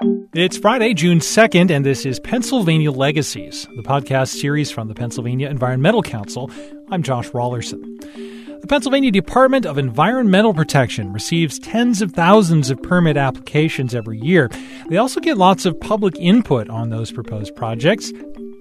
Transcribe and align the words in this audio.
It's 0.00 0.56
Friday, 0.56 0.94
June 0.94 1.18
2nd, 1.18 1.72
and 1.72 1.84
this 1.84 2.06
is 2.06 2.20
Pennsylvania 2.20 2.92
Legacies, 2.92 3.66
the 3.74 3.82
podcast 3.82 4.28
series 4.28 4.70
from 4.70 4.86
the 4.86 4.94
Pennsylvania 4.94 5.48
Environmental 5.48 6.02
Council. 6.02 6.52
I'm 6.92 7.02
Josh 7.02 7.28
Raulerson. 7.30 8.00
The 8.60 8.66
Pennsylvania 8.68 9.10
Department 9.10 9.66
of 9.66 9.76
Environmental 9.76 10.54
Protection 10.54 11.12
receives 11.12 11.58
tens 11.58 12.00
of 12.00 12.12
thousands 12.12 12.70
of 12.70 12.80
permit 12.80 13.16
applications 13.16 13.92
every 13.92 14.20
year. 14.20 14.48
They 14.88 14.98
also 14.98 15.18
get 15.18 15.36
lots 15.36 15.66
of 15.66 15.80
public 15.80 16.14
input 16.16 16.70
on 16.70 16.90
those 16.90 17.10
proposed 17.10 17.56
projects. 17.56 18.12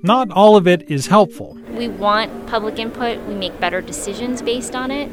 Not 0.02 0.32
all 0.32 0.56
of 0.56 0.68
it 0.68 0.90
is 0.90 1.06
helpful. 1.06 1.56
We 1.70 1.88
want 1.88 2.48
public 2.48 2.80
input, 2.80 3.20
we 3.28 3.36
make 3.36 3.60
better 3.60 3.82
decisions 3.82 4.42
based 4.42 4.76
on 4.76 4.90
it, 4.90 5.12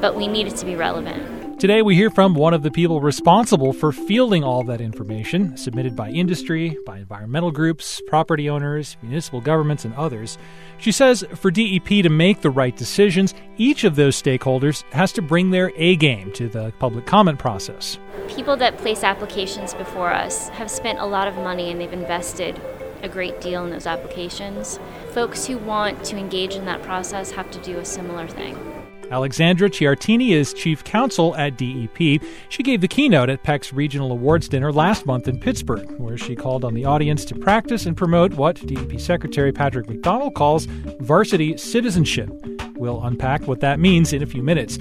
but 0.00 0.16
we 0.16 0.26
need 0.26 0.48
it 0.48 0.56
to 0.56 0.66
be 0.66 0.74
relevant. 0.74 1.33
Today, 1.64 1.80
we 1.80 1.94
hear 1.94 2.10
from 2.10 2.34
one 2.34 2.52
of 2.52 2.62
the 2.62 2.70
people 2.70 3.00
responsible 3.00 3.72
for 3.72 3.90
fielding 3.90 4.44
all 4.44 4.64
that 4.64 4.82
information 4.82 5.56
submitted 5.56 5.96
by 5.96 6.10
industry, 6.10 6.76
by 6.84 6.98
environmental 6.98 7.50
groups, 7.50 8.02
property 8.06 8.50
owners, 8.50 8.98
municipal 9.00 9.40
governments, 9.40 9.86
and 9.86 9.94
others. 9.94 10.36
She 10.76 10.92
says 10.92 11.24
for 11.36 11.50
DEP 11.50 11.86
to 11.86 12.10
make 12.10 12.42
the 12.42 12.50
right 12.50 12.76
decisions, 12.76 13.32
each 13.56 13.84
of 13.84 13.96
those 13.96 14.20
stakeholders 14.22 14.82
has 14.92 15.10
to 15.12 15.22
bring 15.22 15.52
their 15.52 15.72
A 15.76 15.96
game 15.96 16.32
to 16.32 16.50
the 16.50 16.70
public 16.78 17.06
comment 17.06 17.38
process. 17.38 17.98
People 18.28 18.58
that 18.58 18.76
place 18.76 19.02
applications 19.02 19.72
before 19.72 20.12
us 20.12 20.50
have 20.50 20.70
spent 20.70 20.98
a 20.98 21.06
lot 21.06 21.28
of 21.28 21.34
money 21.36 21.70
and 21.70 21.80
they've 21.80 21.94
invested 21.94 22.60
a 23.02 23.08
great 23.08 23.40
deal 23.40 23.64
in 23.64 23.70
those 23.70 23.86
applications. 23.86 24.78
Folks 25.12 25.46
who 25.46 25.56
want 25.56 26.04
to 26.04 26.18
engage 26.18 26.56
in 26.56 26.66
that 26.66 26.82
process 26.82 27.30
have 27.30 27.50
to 27.52 27.58
do 27.60 27.78
a 27.78 27.86
similar 27.86 28.28
thing. 28.28 28.73
Alexandra 29.14 29.70
Chiaruttini 29.70 30.30
is 30.30 30.52
chief 30.52 30.82
counsel 30.82 31.36
at 31.36 31.56
DEP. 31.56 32.20
She 32.48 32.64
gave 32.64 32.80
the 32.80 32.88
keynote 32.88 33.30
at 33.30 33.44
PEC's 33.44 33.72
regional 33.72 34.10
awards 34.10 34.48
dinner 34.48 34.72
last 34.72 35.06
month 35.06 35.28
in 35.28 35.38
Pittsburgh, 35.38 35.88
where 36.00 36.18
she 36.18 36.34
called 36.34 36.64
on 36.64 36.74
the 36.74 36.84
audience 36.84 37.24
to 37.26 37.36
practice 37.36 37.86
and 37.86 37.96
promote 37.96 38.34
what 38.34 38.56
DEP 38.66 38.98
Secretary 38.98 39.52
Patrick 39.52 39.86
McDonnell 39.86 40.34
calls 40.34 40.66
varsity 40.98 41.56
citizenship. 41.56 42.28
We'll 42.74 43.04
unpack 43.04 43.46
what 43.46 43.60
that 43.60 43.78
means 43.78 44.12
in 44.12 44.20
a 44.20 44.26
few 44.26 44.42
minutes. 44.42 44.80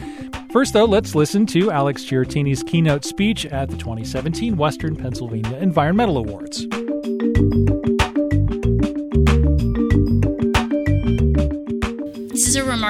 First, 0.52 0.74
though, 0.74 0.86
let's 0.86 1.14
listen 1.14 1.46
to 1.48 1.70
Alex 1.70 2.04
Chiaruttini's 2.04 2.64
keynote 2.64 3.06
speech 3.06 3.46
at 3.46 3.70
the 3.70 3.78
2017 3.78 4.58
Western 4.58 4.96
Pennsylvania 4.96 5.58
Environmental 5.58 6.18
Awards. 6.18 6.66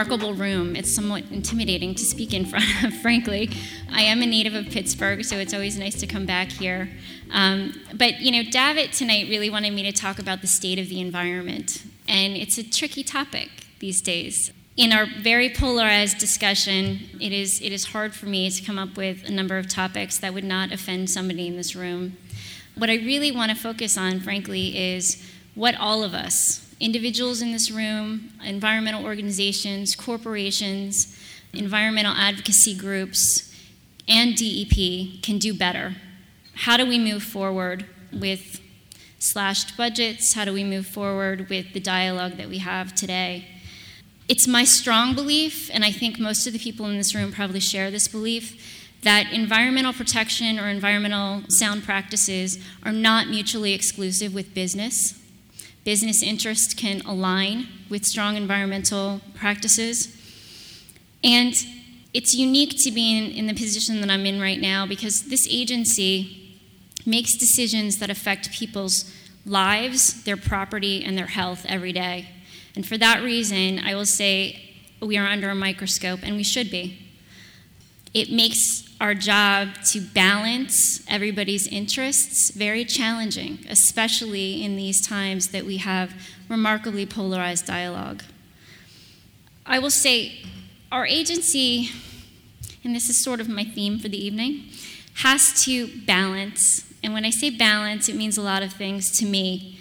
Remarkable 0.03 0.33
room. 0.33 0.75
It's 0.75 0.93
somewhat 0.93 1.23
intimidating 1.31 1.95
to 1.95 2.03
speak 2.03 2.33
in 2.33 2.45
front 2.45 2.65
of, 2.83 2.93
frankly. 3.01 3.49
I 3.89 4.01
am 4.01 4.21
a 4.21 4.25
native 4.25 4.53
of 4.53 4.65
Pittsburgh, 4.69 5.23
so 5.23 5.37
it's 5.37 5.53
always 5.53 5.77
nice 5.77 5.97
to 6.01 6.07
come 6.07 6.25
back 6.25 6.49
here. 6.49 6.89
Um, 7.31 7.73
but, 7.95 8.19
you 8.19 8.31
know, 8.31 8.49
Davitt 8.49 8.91
tonight 8.91 9.29
really 9.29 9.49
wanted 9.49 9.71
me 9.71 9.83
to 9.83 9.93
talk 9.93 10.19
about 10.19 10.41
the 10.41 10.47
state 10.47 10.77
of 10.77 10.89
the 10.89 10.99
environment. 10.99 11.83
And 12.07 12.35
it's 12.35 12.57
a 12.57 12.69
tricky 12.69 13.03
topic 13.03 13.49
these 13.79 14.01
days. 14.01 14.51
In 14.75 14.91
our 14.91 15.05
very 15.05 15.49
polarized 15.49 16.17
discussion, 16.17 16.99
it 17.21 17.31
is, 17.31 17.61
it 17.61 17.71
is 17.71 17.85
hard 17.85 18.13
for 18.13 18.25
me 18.25 18.49
to 18.49 18.63
come 18.63 18.77
up 18.77 18.97
with 18.97 19.23
a 19.25 19.31
number 19.31 19.57
of 19.57 19.69
topics 19.69 20.17
that 20.17 20.33
would 20.33 20.43
not 20.43 20.73
offend 20.73 21.09
somebody 21.09 21.47
in 21.47 21.55
this 21.55 21.77
room. 21.77 22.17
What 22.75 22.89
I 22.89 22.95
really 22.95 23.31
want 23.31 23.51
to 23.51 23.55
focus 23.55 23.97
on, 23.97 24.19
frankly, 24.19 24.77
is 24.77 25.23
what 25.55 25.75
all 25.75 26.03
of 26.03 26.13
us, 26.13 26.62
individuals 26.79 27.41
in 27.41 27.51
this 27.51 27.71
room, 27.71 28.31
environmental 28.43 29.05
organizations, 29.05 29.95
corporations, 29.95 31.17
environmental 31.53 32.13
advocacy 32.13 32.75
groups, 32.75 33.53
and 34.07 34.35
DEP 34.35 35.21
can 35.21 35.37
do 35.37 35.53
better. 35.53 35.95
How 36.55 36.77
do 36.77 36.85
we 36.85 36.99
move 36.99 37.23
forward 37.23 37.85
with 38.11 38.59
slashed 39.19 39.77
budgets? 39.77 40.33
How 40.33 40.45
do 40.45 40.53
we 40.53 40.63
move 40.63 40.85
forward 40.85 41.49
with 41.49 41.73
the 41.73 41.79
dialogue 41.79 42.33
that 42.33 42.49
we 42.49 42.57
have 42.59 42.93
today? 42.93 43.47
It's 44.27 44.47
my 44.47 44.63
strong 44.63 45.15
belief, 45.15 45.69
and 45.73 45.83
I 45.83 45.91
think 45.91 46.19
most 46.19 46.47
of 46.47 46.53
the 46.53 46.59
people 46.59 46.85
in 46.87 46.97
this 46.97 47.13
room 47.13 47.31
probably 47.31 47.59
share 47.59 47.91
this 47.91 48.07
belief, 48.07 48.81
that 49.03 49.31
environmental 49.33 49.93
protection 49.93 50.59
or 50.59 50.69
environmental 50.69 51.43
sound 51.49 51.83
practices 51.83 52.57
are 52.83 52.91
not 52.91 53.27
mutually 53.27 53.73
exclusive 53.73 54.33
with 54.33 54.53
business. 54.53 55.19
Business 55.83 56.23
interests 56.23 56.73
can 56.73 57.01
align 57.01 57.67
with 57.89 58.05
strong 58.05 58.37
environmental 58.37 59.21
practices. 59.35 60.15
And 61.23 61.53
it's 62.13 62.33
unique 62.33 62.75
to 62.83 62.91
be 62.91 63.17
in, 63.17 63.31
in, 63.31 63.47
the 63.47 63.53
position 63.53 63.99
that 64.01 64.09
I'm 64.09 64.25
in 64.25 64.39
right 64.39 64.61
now 64.61 64.85
because 64.85 65.23
this 65.23 65.47
agency 65.49 66.59
makes 67.05 67.35
decisions 67.37 67.97
that 67.97 68.09
affect 68.09 68.51
people's 68.51 69.11
lives, 69.45 70.23
their 70.23 70.37
property, 70.37 71.03
and 71.03 71.17
their 71.17 71.27
health 71.27 71.65
every 71.67 71.91
day. 71.91 72.29
And 72.75 72.87
for 72.87 72.97
that 72.97 73.23
reason, 73.23 73.79
I 73.79 73.95
will 73.95 74.05
say 74.05 74.73
we 75.01 75.17
are 75.17 75.27
under 75.27 75.49
a 75.49 75.55
microscope, 75.55 76.21
and 76.23 76.35
we 76.35 76.43
should 76.43 76.71
be. 76.71 76.97
It 78.13 78.31
makes 78.31 78.82
our 79.03 79.13
job 79.13 79.67
to 79.83 79.99
balance 79.99 81.03
everybody's 81.09 81.67
interests 81.67 82.51
very 82.51 82.85
challenging, 82.85 83.59
especially 83.69 84.63
in 84.63 84.77
these 84.77 85.05
times 85.05 85.49
that 85.49 85.65
we 85.65 85.75
have 85.75 86.13
remarkably 86.47 87.05
polarized 87.05 87.67
dialogue. 87.67 88.23
I 89.65 89.77
will 89.77 89.91
say 89.91 90.45
our 90.89 91.05
agency, 91.05 91.89
and 92.81 92.95
this 92.95 93.09
is 93.09 93.21
sort 93.21 93.41
of 93.41 93.49
my 93.49 93.65
theme 93.65 93.99
for 93.99 94.07
the 94.07 94.25
evening, 94.25 94.69
has 95.15 95.65
to 95.65 95.89
balance. 96.05 96.89
And 97.03 97.13
when 97.13 97.25
I 97.25 97.29
say 97.29 97.49
balance, 97.49 98.07
it 98.07 98.15
means 98.15 98.37
a 98.37 98.41
lot 98.41 98.63
of 98.63 98.71
things 98.71 99.11
to 99.19 99.25
me. 99.25 99.79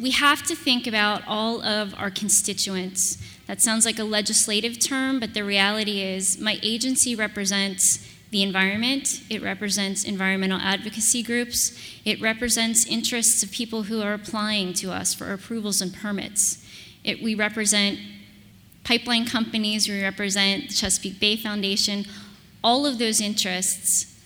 We 0.00 0.12
have 0.12 0.42
to 0.44 0.56
think 0.56 0.86
about 0.86 1.20
all 1.28 1.62
of 1.62 1.94
our 1.98 2.10
constituents. 2.10 3.18
That 3.46 3.60
sounds 3.60 3.84
like 3.84 3.98
a 3.98 4.04
legislative 4.04 4.78
term, 4.78 5.20
but 5.20 5.34
the 5.34 5.44
reality 5.44 6.00
is 6.00 6.40
my 6.40 6.58
agency 6.62 7.14
represents 7.14 8.13
the 8.34 8.42
environment, 8.42 9.22
it 9.30 9.40
represents 9.40 10.02
environmental 10.02 10.58
advocacy 10.58 11.22
groups, 11.22 11.78
it 12.04 12.20
represents 12.20 12.84
interests 12.84 13.44
of 13.44 13.52
people 13.52 13.84
who 13.84 14.02
are 14.02 14.12
applying 14.12 14.72
to 14.72 14.90
us 14.90 15.14
for 15.14 15.32
approvals 15.32 15.80
and 15.80 15.94
permits. 15.94 16.66
It, 17.04 17.22
we 17.22 17.36
represent 17.36 18.00
pipeline 18.82 19.24
companies, 19.24 19.88
we 19.88 20.02
represent 20.02 20.66
the 20.66 20.74
Chesapeake 20.74 21.20
Bay 21.20 21.36
Foundation. 21.36 22.06
All 22.64 22.86
of 22.86 22.98
those 22.98 23.20
interests 23.20 24.20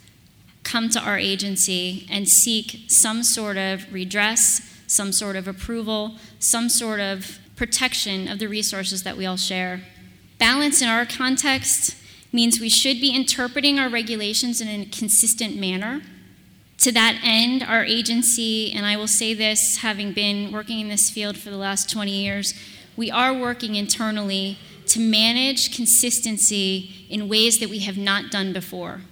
come 0.62 0.88
to 0.88 1.00
our 1.00 1.18
agency 1.18 2.08
and 2.10 2.26
seek 2.26 2.86
some 2.88 3.22
sort 3.22 3.58
of 3.58 3.92
redress, 3.92 4.62
some 4.86 5.12
sort 5.12 5.36
of 5.36 5.46
approval, 5.46 6.16
some 6.38 6.70
sort 6.70 7.00
of 7.00 7.38
protection 7.56 8.26
of 8.26 8.38
the 8.38 8.46
resources 8.46 9.02
that 9.02 9.18
we 9.18 9.26
all 9.26 9.36
share. 9.36 9.82
Balance 10.38 10.80
in 10.80 10.88
our 10.88 11.04
context 11.04 11.94
means 12.32 12.60
we 12.60 12.68
should 12.68 13.00
be 13.00 13.14
interpreting 13.14 13.78
our 13.78 13.88
regulations 13.88 14.60
in 14.60 14.68
a 14.68 14.84
consistent 14.86 15.56
manner. 15.56 16.02
To 16.78 16.92
that 16.92 17.20
end, 17.24 17.62
our 17.62 17.84
agency, 17.84 18.72
and 18.72 18.86
I 18.86 18.96
will 18.96 19.08
say 19.08 19.34
this 19.34 19.78
having 19.78 20.12
been 20.12 20.52
working 20.52 20.80
in 20.80 20.88
this 20.88 21.10
field 21.10 21.36
for 21.36 21.50
the 21.50 21.56
last 21.56 21.90
20 21.90 22.10
years, 22.10 22.54
we 22.96 23.10
are 23.10 23.32
working 23.34 23.74
internally 23.74 24.58
to 24.86 25.00
manage 25.00 25.74
consistency 25.74 27.06
in 27.10 27.28
ways 27.28 27.58
that 27.58 27.68
we 27.68 27.80
have 27.80 27.98
not 27.98 28.30
done 28.30 28.52
before. 28.52 29.02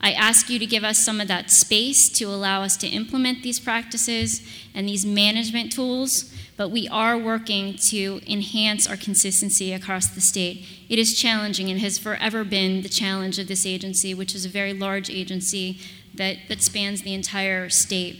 I 0.00 0.12
ask 0.12 0.48
you 0.48 0.58
to 0.58 0.66
give 0.66 0.84
us 0.84 1.04
some 1.04 1.20
of 1.20 1.28
that 1.28 1.50
space 1.50 2.08
to 2.18 2.24
allow 2.24 2.62
us 2.62 2.76
to 2.78 2.88
implement 2.88 3.42
these 3.42 3.60
practices 3.60 4.40
and 4.74 4.88
these 4.88 5.04
management 5.04 5.72
tools 5.72 6.32
but 6.60 6.68
we 6.68 6.86
are 6.88 7.16
working 7.16 7.74
to 7.88 8.20
enhance 8.26 8.86
our 8.86 8.98
consistency 8.98 9.72
across 9.72 10.08
the 10.08 10.20
state. 10.20 10.62
It 10.90 10.98
is 10.98 11.18
challenging 11.18 11.70
and 11.70 11.80
has 11.80 11.98
forever 11.98 12.44
been 12.44 12.82
the 12.82 12.90
challenge 12.90 13.38
of 13.38 13.48
this 13.48 13.64
agency, 13.64 14.12
which 14.12 14.34
is 14.34 14.44
a 14.44 14.50
very 14.50 14.74
large 14.74 15.08
agency 15.08 15.80
that, 16.12 16.36
that 16.50 16.60
spans 16.60 17.00
the 17.00 17.14
entire 17.14 17.70
state. 17.70 18.18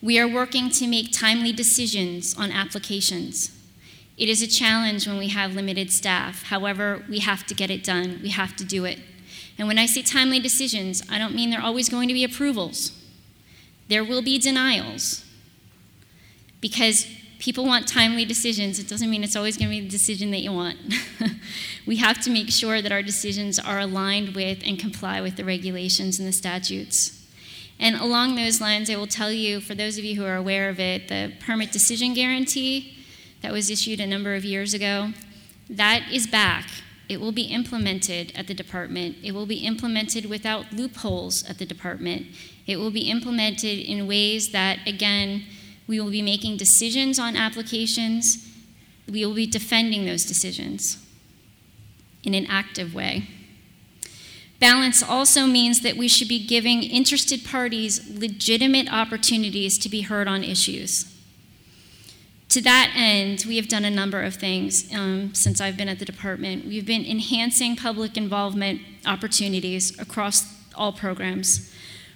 We 0.00 0.18
are 0.18 0.26
working 0.26 0.70
to 0.70 0.86
make 0.86 1.12
timely 1.12 1.52
decisions 1.52 2.34
on 2.34 2.50
applications. 2.50 3.54
It 4.16 4.30
is 4.30 4.40
a 4.40 4.46
challenge 4.46 5.06
when 5.06 5.18
we 5.18 5.28
have 5.28 5.54
limited 5.54 5.90
staff. 5.90 6.44
However, 6.44 7.04
we 7.10 7.18
have 7.18 7.44
to 7.48 7.54
get 7.54 7.70
it 7.70 7.84
done. 7.84 8.20
We 8.22 8.30
have 8.30 8.56
to 8.56 8.64
do 8.64 8.86
it. 8.86 9.00
And 9.58 9.66
when 9.66 9.78
I 9.78 9.86
say 9.86 10.02
timely 10.02 10.38
decisions, 10.38 11.02
I 11.10 11.18
don't 11.18 11.34
mean 11.34 11.50
they're 11.50 11.60
always 11.60 11.88
going 11.88 12.08
to 12.08 12.14
be 12.14 12.24
approvals. 12.24 12.92
There 13.88 14.04
will 14.04 14.22
be 14.22 14.38
denials 14.38 15.24
because 16.60 17.06
people 17.38 17.64
want 17.64 17.88
timely 17.88 18.24
decisions. 18.24 18.78
It 18.78 18.88
doesn't 18.88 19.10
mean 19.10 19.24
it's 19.24 19.36
always 19.36 19.56
going 19.56 19.70
to 19.70 19.76
be 19.76 19.80
the 19.80 19.88
decision 19.88 20.30
that 20.30 20.40
you 20.40 20.52
want. 20.52 20.76
we 21.86 21.96
have 21.96 22.20
to 22.22 22.30
make 22.30 22.50
sure 22.50 22.82
that 22.82 22.92
our 22.92 23.02
decisions 23.02 23.58
are 23.58 23.80
aligned 23.80 24.34
with 24.34 24.62
and 24.64 24.78
comply 24.78 25.20
with 25.20 25.36
the 25.36 25.44
regulations 25.44 26.18
and 26.18 26.28
the 26.28 26.32
statutes. 26.32 27.26
And 27.80 27.96
along 27.96 28.34
those 28.34 28.60
lines, 28.60 28.90
I 28.90 28.96
will 28.96 29.06
tell 29.06 29.30
you, 29.30 29.60
for 29.60 29.74
those 29.74 29.98
of 29.98 30.04
you 30.04 30.16
who 30.16 30.26
are 30.26 30.34
aware 30.34 30.68
of 30.68 30.80
it, 30.80 31.08
the 31.08 31.32
permit 31.40 31.70
decision 31.70 32.12
guarantee 32.12 32.96
that 33.40 33.52
was 33.52 33.70
issued 33.70 34.00
a 34.00 34.06
number 34.06 34.34
of 34.34 34.44
years 34.44 34.74
ago, 34.74 35.12
that 35.70 36.10
is 36.12 36.26
back. 36.26 36.66
It 37.08 37.20
will 37.20 37.32
be 37.32 37.44
implemented 37.44 38.32
at 38.34 38.46
the 38.46 38.54
department. 38.54 39.16
It 39.22 39.32
will 39.32 39.46
be 39.46 39.66
implemented 39.66 40.26
without 40.26 40.72
loopholes 40.72 41.42
at 41.48 41.58
the 41.58 41.64
department. 41.64 42.26
It 42.66 42.76
will 42.76 42.90
be 42.90 43.10
implemented 43.10 43.78
in 43.78 44.06
ways 44.06 44.52
that, 44.52 44.80
again, 44.86 45.44
we 45.86 45.98
will 46.00 46.10
be 46.10 46.20
making 46.20 46.58
decisions 46.58 47.18
on 47.18 47.34
applications. 47.34 48.46
We 49.10 49.24
will 49.24 49.34
be 49.34 49.46
defending 49.46 50.04
those 50.04 50.24
decisions 50.24 50.98
in 52.24 52.34
an 52.34 52.46
active 52.46 52.94
way. 52.94 53.26
Balance 54.60 55.02
also 55.02 55.46
means 55.46 55.80
that 55.80 55.96
we 55.96 56.08
should 56.08 56.28
be 56.28 56.44
giving 56.44 56.82
interested 56.82 57.44
parties 57.44 58.06
legitimate 58.10 58.92
opportunities 58.92 59.78
to 59.78 59.88
be 59.88 60.02
heard 60.02 60.28
on 60.28 60.44
issues. 60.44 61.14
To 62.50 62.62
that 62.62 62.92
end, 62.96 63.44
we 63.46 63.56
have 63.56 63.68
done 63.68 63.84
a 63.84 63.90
number 63.90 64.22
of 64.22 64.34
things 64.34 64.90
um, 64.94 65.34
since 65.34 65.60
I've 65.60 65.76
been 65.76 65.88
at 65.88 65.98
the 65.98 66.06
department. 66.06 66.64
We've 66.64 66.86
been 66.86 67.04
enhancing 67.04 67.76
public 67.76 68.16
involvement 68.16 68.80
opportunities 69.04 69.98
across 70.00 70.46
all 70.74 70.92
programs. 70.92 71.70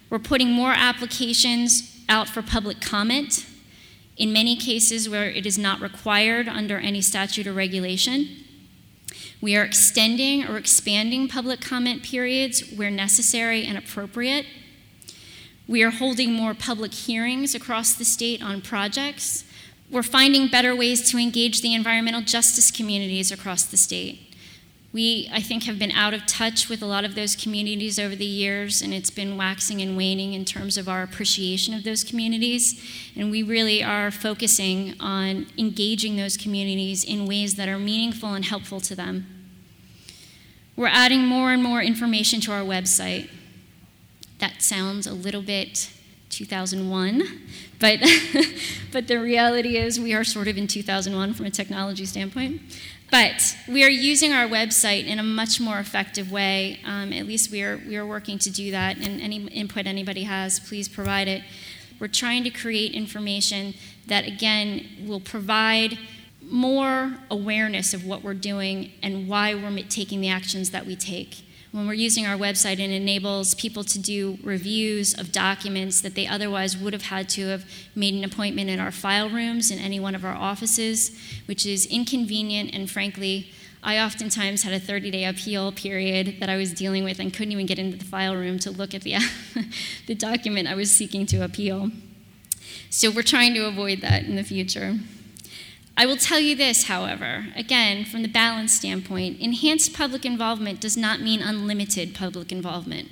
We're 0.08 0.18
putting 0.18 0.50
more 0.50 0.72
applications 0.72 2.02
out 2.08 2.28
for 2.28 2.40
public 2.40 2.80
comment, 2.80 3.44
in 4.16 4.32
many 4.32 4.56
cases 4.56 5.06
where 5.06 5.28
it 5.28 5.44
is 5.44 5.58
not 5.58 5.80
required 5.80 6.48
under 6.48 6.78
any 6.78 7.02
statute 7.02 7.46
or 7.46 7.52
regulation. 7.52 8.28
We 9.42 9.54
are 9.56 9.64
extending 9.64 10.46
or 10.46 10.56
expanding 10.56 11.28
public 11.28 11.60
comment 11.60 12.02
periods 12.02 12.72
where 12.74 12.90
necessary 12.90 13.66
and 13.66 13.76
appropriate. 13.76 14.46
We 15.68 15.82
are 15.82 15.90
holding 15.90 16.32
more 16.32 16.54
public 16.54 16.94
hearings 16.94 17.54
across 17.54 17.94
the 17.94 18.04
state 18.04 18.42
on 18.42 18.62
projects 18.62 19.44
we're 19.92 20.02
finding 20.02 20.48
better 20.48 20.74
ways 20.74 21.10
to 21.10 21.18
engage 21.18 21.60
the 21.60 21.74
environmental 21.74 22.22
justice 22.22 22.70
communities 22.70 23.30
across 23.30 23.64
the 23.64 23.76
state. 23.76 24.34
We, 24.90 25.30
I 25.32 25.40
think, 25.40 25.64
have 25.64 25.78
been 25.78 25.90
out 25.90 26.14
of 26.14 26.26
touch 26.26 26.68
with 26.68 26.82
a 26.82 26.86
lot 26.86 27.04
of 27.04 27.14
those 27.14 27.36
communities 27.36 27.98
over 27.98 28.16
the 28.16 28.26
years, 28.26 28.82
and 28.82 28.92
it's 28.92 29.10
been 29.10 29.36
waxing 29.36 29.80
and 29.80 29.96
waning 29.96 30.32
in 30.32 30.44
terms 30.44 30.76
of 30.76 30.88
our 30.88 31.02
appreciation 31.02 31.74
of 31.74 31.84
those 31.84 32.04
communities. 32.04 32.82
And 33.14 33.30
we 33.30 33.42
really 33.42 33.82
are 33.82 34.10
focusing 34.10 34.94
on 34.98 35.46
engaging 35.58 36.16
those 36.16 36.36
communities 36.36 37.04
in 37.04 37.26
ways 37.26 37.54
that 37.56 37.68
are 37.68 37.78
meaningful 37.78 38.34
and 38.34 38.44
helpful 38.44 38.80
to 38.80 38.94
them. 38.94 39.26
We're 40.74 40.88
adding 40.88 41.26
more 41.26 41.52
and 41.52 41.62
more 41.62 41.82
information 41.82 42.40
to 42.42 42.52
our 42.52 42.62
website. 42.62 43.30
That 44.38 44.62
sounds 44.62 45.06
a 45.06 45.14
little 45.14 45.42
bit 45.42 45.90
2001, 46.32 47.22
but, 47.78 48.00
but 48.92 49.06
the 49.06 49.20
reality 49.20 49.76
is 49.76 50.00
we 50.00 50.14
are 50.14 50.24
sort 50.24 50.48
of 50.48 50.56
in 50.58 50.66
2001 50.66 51.34
from 51.34 51.46
a 51.46 51.50
technology 51.50 52.04
standpoint. 52.04 52.60
But 53.10 53.56
we 53.68 53.84
are 53.84 53.90
using 53.90 54.32
our 54.32 54.48
website 54.48 55.06
in 55.06 55.18
a 55.18 55.22
much 55.22 55.60
more 55.60 55.78
effective 55.78 56.32
way. 56.32 56.80
Um, 56.84 57.12
at 57.12 57.26
least 57.26 57.52
we 57.52 57.62
are, 57.62 57.78
we 57.86 57.96
are 57.96 58.06
working 58.06 58.38
to 58.38 58.50
do 58.50 58.70
that, 58.70 58.96
and 58.96 59.20
any 59.20 59.46
input 59.48 59.86
anybody 59.86 60.24
has, 60.24 60.58
please 60.58 60.88
provide 60.88 61.28
it. 61.28 61.42
We're 62.00 62.08
trying 62.08 62.42
to 62.44 62.50
create 62.50 62.92
information 62.92 63.74
that, 64.06 64.26
again, 64.26 64.86
will 65.06 65.20
provide 65.20 65.98
more 66.40 67.18
awareness 67.30 67.92
of 67.92 68.04
what 68.04 68.24
we're 68.24 68.34
doing 68.34 68.90
and 69.02 69.28
why 69.28 69.54
we're 69.54 69.82
taking 69.82 70.20
the 70.22 70.28
actions 70.28 70.70
that 70.70 70.86
we 70.86 70.96
take 70.96 71.44
when 71.72 71.86
we're 71.86 71.94
using 71.94 72.26
our 72.26 72.36
website, 72.36 72.74
it 72.74 72.90
enables 72.90 73.54
people 73.54 73.82
to 73.82 73.98
do 73.98 74.38
reviews 74.42 75.18
of 75.18 75.32
documents 75.32 76.02
that 76.02 76.14
they 76.14 76.26
otherwise 76.26 76.76
would 76.76 76.92
have 76.92 77.04
had 77.04 77.30
to 77.30 77.46
have 77.48 77.64
made 77.94 78.12
an 78.12 78.24
appointment 78.24 78.68
in 78.68 78.78
our 78.78 78.90
file 78.90 79.30
rooms 79.30 79.70
in 79.70 79.78
any 79.78 79.98
one 79.98 80.14
of 80.14 80.22
our 80.22 80.34
offices, 80.34 81.18
which 81.46 81.64
is 81.64 81.86
inconvenient 81.86 82.74
and 82.74 82.90
frankly, 82.90 83.50
I 83.82 83.98
oftentimes 83.98 84.62
had 84.62 84.74
a 84.74 84.78
30 84.78 85.10
day 85.10 85.24
appeal 85.24 85.72
period 85.72 86.36
that 86.40 86.50
I 86.50 86.56
was 86.56 86.72
dealing 86.72 87.04
with 87.04 87.18
and 87.18 87.32
couldn't 87.32 87.52
even 87.52 87.66
get 87.66 87.78
into 87.78 87.96
the 87.96 88.04
file 88.04 88.36
room 88.36 88.58
to 88.60 88.70
look 88.70 88.94
at 88.94 89.00
the, 89.02 89.16
the 90.06 90.14
document 90.14 90.68
I 90.68 90.74
was 90.74 90.94
seeking 90.94 91.24
to 91.26 91.42
appeal. 91.42 91.90
So 92.90 93.10
we're 93.10 93.22
trying 93.22 93.54
to 93.54 93.66
avoid 93.66 94.02
that 94.02 94.24
in 94.24 94.36
the 94.36 94.44
future. 94.44 94.98
I 96.02 96.04
will 96.04 96.16
tell 96.16 96.40
you 96.40 96.56
this, 96.56 96.88
however, 96.88 97.46
again, 97.54 98.04
from 98.04 98.22
the 98.22 98.28
balance 98.28 98.74
standpoint, 98.74 99.38
enhanced 99.38 99.94
public 99.94 100.24
involvement 100.24 100.80
does 100.80 100.96
not 100.96 101.20
mean 101.20 101.40
unlimited 101.40 102.12
public 102.12 102.50
involvement. 102.50 103.08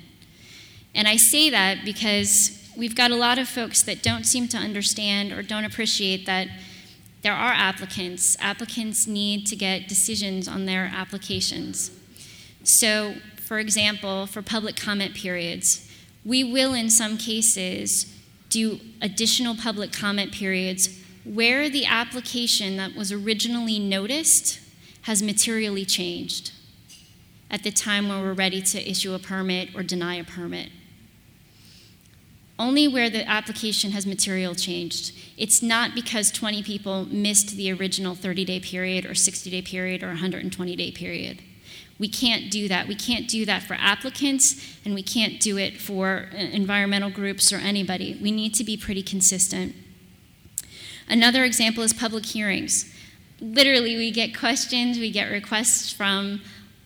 And 0.93 1.07
I 1.07 1.15
say 1.15 1.49
that 1.49 1.85
because 1.85 2.69
we've 2.75 2.93
got 2.93 3.09
a 3.09 3.15
lot 3.15 3.37
of 3.39 3.47
folks 3.47 3.81
that 3.83 4.03
don't 4.03 4.25
seem 4.25 4.49
to 4.49 4.57
understand 4.57 5.31
or 5.31 5.41
don't 5.41 5.63
appreciate 5.63 6.25
that 6.25 6.49
there 7.21 7.31
are 7.31 7.53
applicants. 7.53 8.35
Applicants 8.41 9.07
need 9.07 9.47
to 9.47 9.55
get 9.55 9.87
decisions 9.87 10.49
on 10.49 10.65
their 10.65 10.91
applications. 10.93 11.91
So, 12.65 13.15
for 13.37 13.59
example, 13.59 14.25
for 14.27 14.41
public 14.41 14.75
comment 14.75 15.15
periods, 15.15 15.89
we 16.25 16.43
will 16.43 16.73
in 16.73 16.89
some 16.89 17.17
cases 17.17 18.13
do 18.49 18.81
additional 19.01 19.55
public 19.55 19.93
comment 19.93 20.33
periods 20.33 21.00
where 21.23 21.69
the 21.69 21.85
application 21.85 22.77
that 22.77 22.95
was 22.95 23.11
originally 23.11 23.79
noticed 23.79 24.59
has 25.03 25.21
materially 25.21 25.85
changed 25.85 26.51
at 27.49 27.63
the 27.63 27.71
time 27.71 28.07
when 28.07 28.21
we're 28.21 28.33
ready 28.33 28.61
to 28.61 28.89
issue 28.89 29.13
a 29.13 29.19
permit 29.19 29.75
or 29.75 29.83
deny 29.83 30.15
a 30.15 30.23
permit. 30.23 30.69
Only 32.57 32.87
where 32.87 33.09
the 33.09 33.27
application 33.27 33.91
has 33.91 34.05
material 34.05 34.55
changed. 34.55 35.13
It's 35.37 35.61
not 35.61 35.95
because 35.95 36.31
20 36.31 36.63
people 36.63 37.05
missed 37.05 37.57
the 37.57 37.71
original 37.71 38.15
30 38.15 38.45
day 38.45 38.59
period 38.59 39.05
or 39.05 39.15
60 39.15 39.49
day 39.49 39.61
period 39.61 40.03
or 40.03 40.07
120 40.07 40.75
day 40.75 40.91
period. 40.91 41.41
We 41.99 42.07
can't 42.07 42.49
do 42.49 42.67
that. 42.67 42.87
We 42.87 42.95
can't 42.95 43.27
do 43.27 43.45
that 43.45 43.61
for 43.61 43.75
applicants, 43.75 44.75
and 44.83 44.95
we 44.95 45.03
can't 45.03 45.39
do 45.39 45.59
it 45.59 45.79
for 45.79 46.29
uh, 46.33 46.35
environmental 46.35 47.11
groups 47.11 47.53
or 47.53 47.57
anybody. 47.57 48.17
We 48.19 48.31
need 48.31 48.55
to 48.55 48.63
be 48.63 48.75
pretty 48.75 49.03
consistent. 49.03 49.75
Another 51.11 51.43
example 51.43 51.83
is 51.83 51.91
public 51.91 52.25
hearings. 52.25 52.89
Literally, 53.41 53.97
we 53.97 54.11
get 54.11 54.33
questions, 54.35 54.97
we 54.97 55.11
get 55.11 55.29
requests 55.29 55.91
from 55.91 56.39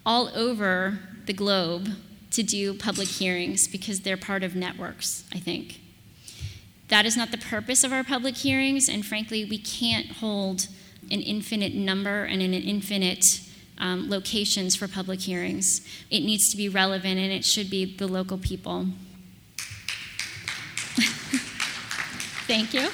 all 0.03 0.31
over 0.35 0.97
the 1.27 1.33
globe 1.33 1.89
to 2.31 2.41
do 2.41 2.73
public 2.73 3.07
hearings 3.07 3.67
because 3.67 4.01
they're 4.01 4.17
part 4.17 4.41
of 4.43 4.55
networks, 4.55 5.25
I 5.31 5.37
think. 5.37 5.79
That 6.87 7.05
is 7.05 7.15
not 7.15 7.29
the 7.29 7.37
purpose 7.37 7.83
of 7.83 7.93
our 7.93 8.03
public 8.03 8.37
hearings, 8.37 8.89
and 8.89 9.05
frankly, 9.05 9.45
we 9.45 9.59
can't 9.59 10.07
hold 10.07 10.69
an 11.11 11.21
infinite 11.21 11.75
number 11.75 12.23
and 12.23 12.41
an 12.41 12.55
infinite 12.55 13.41
um, 13.77 14.09
locations 14.09 14.75
for 14.75 14.87
public 14.87 15.19
hearings. 15.21 15.81
It 16.09 16.21
needs 16.21 16.49
to 16.49 16.57
be 16.57 16.67
relevant 16.67 17.19
and 17.19 17.31
it 17.31 17.45
should 17.45 17.69
be 17.69 17.85
the 17.85 18.07
local 18.07 18.39
people. 18.39 18.87
Thank 22.47 22.73
you. 22.73 22.89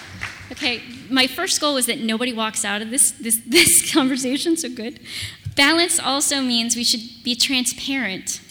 Okay, 0.51 0.81
my 1.09 1.27
first 1.27 1.61
goal 1.61 1.75
was 1.75 1.85
that 1.85 1.99
nobody 1.99 2.33
walks 2.33 2.65
out 2.65 2.81
of 2.81 2.89
this, 2.89 3.11
this, 3.11 3.39
this 3.47 3.93
conversation, 3.93 4.57
so 4.57 4.69
good. 4.69 4.99
Balance 5.55 5.99
also 5.99 6.41
means 6.41 6.75
we 6.75 6.83
should 6.83 7.23
be 7.23 7.35
transparent 7.35 8.41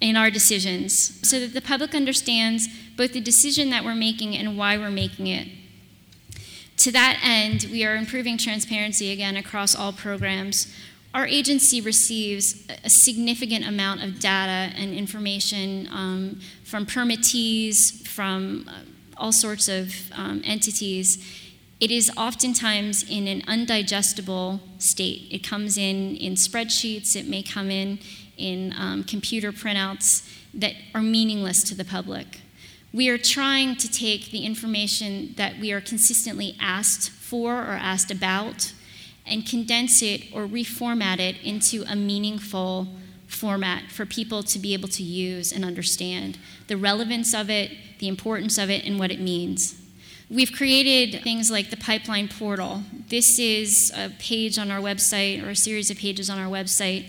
in 0.00 0.16
our 0.16 0.30
decisions 0.30 1.20
so 1.28 1.40
that 1.40 1.54
the 1.54 1.60
public 1.60 1.94
understands 1.94 2.68
both 2.96 3.12
the 3.12 3.20
decision 3.20 3.70
that 3.70 3.84
we're 3.84 3.94
making 3.94 4.36
and 4.36 4.58
why 4.58 4.76
we're 4.76 4.90
making 4.90 5.26
it. 5.26 5.48
To 6.78 6.92
that 6.92 7.20
end, 7.22 7.66
we 7.70 7.84
are 7.84 7.94
improving 7.94 8.38
transparency 8.38 9.12
again 9.12 9.36
across 9.36 9.74
all 9.74 9.92
programs. 9.92 10.72
Our 11.14 11.26
agency 11.26 11.80
receives 11.80 12.66
a 12.68 12.88
significant 12.88 13.66
amount 13.66 14.02
of 14.02 14.18
data 14.18 14.74
and 14.76 14.94
information 14.94 15.88
um, 15.92 16.40
from 16.64 16.86
permittees, 16.86 18.06
from 18.08 18.68
uh, 18.68 18.72
all 19.22 19.32
sorts 19.32 19.68
of 19.68 19.94
um, 20.16 20.42
entities, 20.44 21.16
it 21.78 21.92
is 21.92 22.10
oftentimes 22.16 23.08
in 23.08 23.28
an 23.28 23.40
undigestible 23.42 24.60
state. 24.78 25.28
It 25.30 25.46
comes 25.46 25.78
in 25.78 26.16
in 26.16 26.34
spreadsheets, 26.34 27.14
it 27.14 27.28
may 27.28 27.42
come 27.42 27.70
in 27.70 28.00
in 28.36 28.74
um, 28.76 29.04
computer 29.04 29.52
printouts 29.52 30.28
that 30.52 30.74
are 30.92 31.02
meaningless 31.02 31.62
to 31.68 31.74
the 31.76 31.84
public. 31.84 32.40
We 32.92 33.08
are 33.08 33.18
trying 33.18 33.76
to 33.76 33.90
take 33.90 34.32
the 34.32 34.44
information 34.44 35.34
that 35.36 35.58
we 35.60 35.70
are 35.72 35.80
consistently 35.80 36.56
asked 36.60 37.08
for 37.08 37.54
or 37.54 37.78
asked 37.92 38.10
about 38.10 38.72
and 39.24 39.46
condense 39.46 40.02
it 40.02 40.22
or 40.34 40.46
reformat 40.46 41.20
it 41.20 41.40
into 41.42 41.84
a 41.88 41.94
meaningful 41.94 42.88
format 43.32 43.90
for 43.90 44.06
people 44.06 44.42
to 44.42 44.58
be 44.58 44.74
able 44.74 44.88
to 44.88 45.02
use 45.02 45.52
and 45.52 45.64
understand 45.64 46.38
the 46.68 46.76
relevance 46.76 47.34
of 47.34 47.50
it, 47.50 47.72
the 47.98 48.08
importance 48.08 48.58
of 48.58 48.70
it, 48.70 48.84
and 48.84 48.98
what 48.98 49.10
it 49.10 49.20
means. 49.20 49.80
We've 50.30 50.52
created 50.52 51.22
things 51.22 51.50
like 51.50 51.70
the 51.70 51.76
pipeline 51.76 52.28
portal. 52.28 52.84
This 53.08 53.38
is 53.38 53.92
a 53.94 54.10
page 54.18 54.58
on 54.58 54.70
our 54.70 54.80
website 54.80 55.44
or 55.44 55.50
a 55.50 55.56
series 55.56 55.90
of 55.90 55.98
pages 55.98 56.30
on 56.30 56.38
our 56.38 56.50
website 56.50 57.06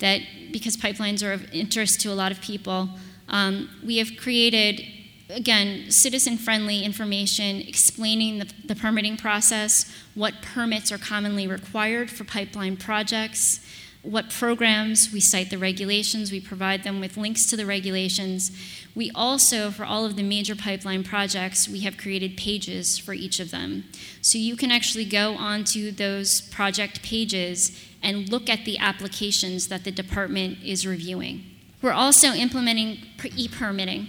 that, 0.00 0.22
because 0.50 0.76
pipelines 0.76 1.24
are 1.24 1.32
of 1.32 1.52
interest 1.52 2.00
to 2.00 2.10
a 2.10 2.14
lot 2.14 2.32
of 2.32 2.40
people, 2.40 2.88
um, 3.28 3.70
we 3.84 3.98
have 3.98 4.16
created, 4.16 4.84
again, 5.30 5.90
citizen 5.90 6.36
friendly 6.36 6.82
information 6.82 7.60
explaining 7.60 8.38
the, 8.38 8.52
the 8.64 8.74
permitting 8.74 9.16
process, 9.16 9.90
what 10.14 10.34
permits 10.42 10.90
are 10.90 10.98
commonly 10.98 11.46
required 11.46 12.10
for 12.10 12.24
pipeline 12.24 12.76
projects, 12.76 13.60
what 14.04 14.30
programs, 14.30 15.10
we 15.12 15.20
cite 15.20 15.48
the 15.48 15.58
regulations, 15.58 16.30
we 16.30 16.40
provide 16.40 16.84
them 16.84 17.00
with 17.00 17.16
links 17.16 17.46
to 17.46 17.56
the 17.56 17.64
regulations. 17.64 18.50
We 18.94 19.10
also, 19.14 19.70
for 19.70 19.84
all 19.84 20.04
of 20.04 20.16
the 20.16 20.22
major 20.22 20.54
pipeline 20.54 21.04
projects, 21.04 21.68
we 21.68 21.80
have 21.80 21.96
created 21.96 22.36
pages 22.36 22.98
for 22.98 23.14
each 23.14 23.40
of 23.40 23.50
them. 23.50 23.84
So 24.20 24.36
you 24.36 24.56
can 24.56 24.70
actually 24.70 25.06
go 25.06 25.34
onto 25.34 25.90
those 25.90 26.42
project 26.42 27.02
pages 27.02 27.82
and 28.02 28.28
look 28.28 28.50
at 28.50 28.66
the 28.66 28.78
applications 28.78 29.68
that 29.68 29.84
the 29.84 29.90
department 29.90 30.58
is 30.62 30.86
reviewing. 30.86 31.42
We're 31.80 31.92
also 31.92 32.28
implementing 32.28 32.98
e 33.36 33.48
permitting. 33.48 34.08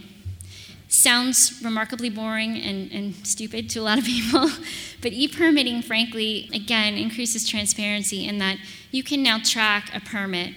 Sounds 0.96 1.62
remarkably 1.62 2.10
boring 2.10 2.58
and, 2.58 2.90
and 2.90 3.28
stupid 3.28 3.70
to 3.72 3.80
a 3.80 3.84
lot 3.84 3.98
of 3.98 4.06
people, 4.06 4.50
but 5.02 5.12
e 5.12 5.28
permitting, 5.28 5.82
frankly, 5.82 6.50
again, 6.54 6.94
increases 6.94 7.46
transparency 7.46 8.26
in 8.26 8.38
that 8.38 8.58
you 8.92 9.04
can 9.04 9.22
now 9.22 9.38
track 9.38 9.92
a 9.94 10.00
permit. 10.00 10.54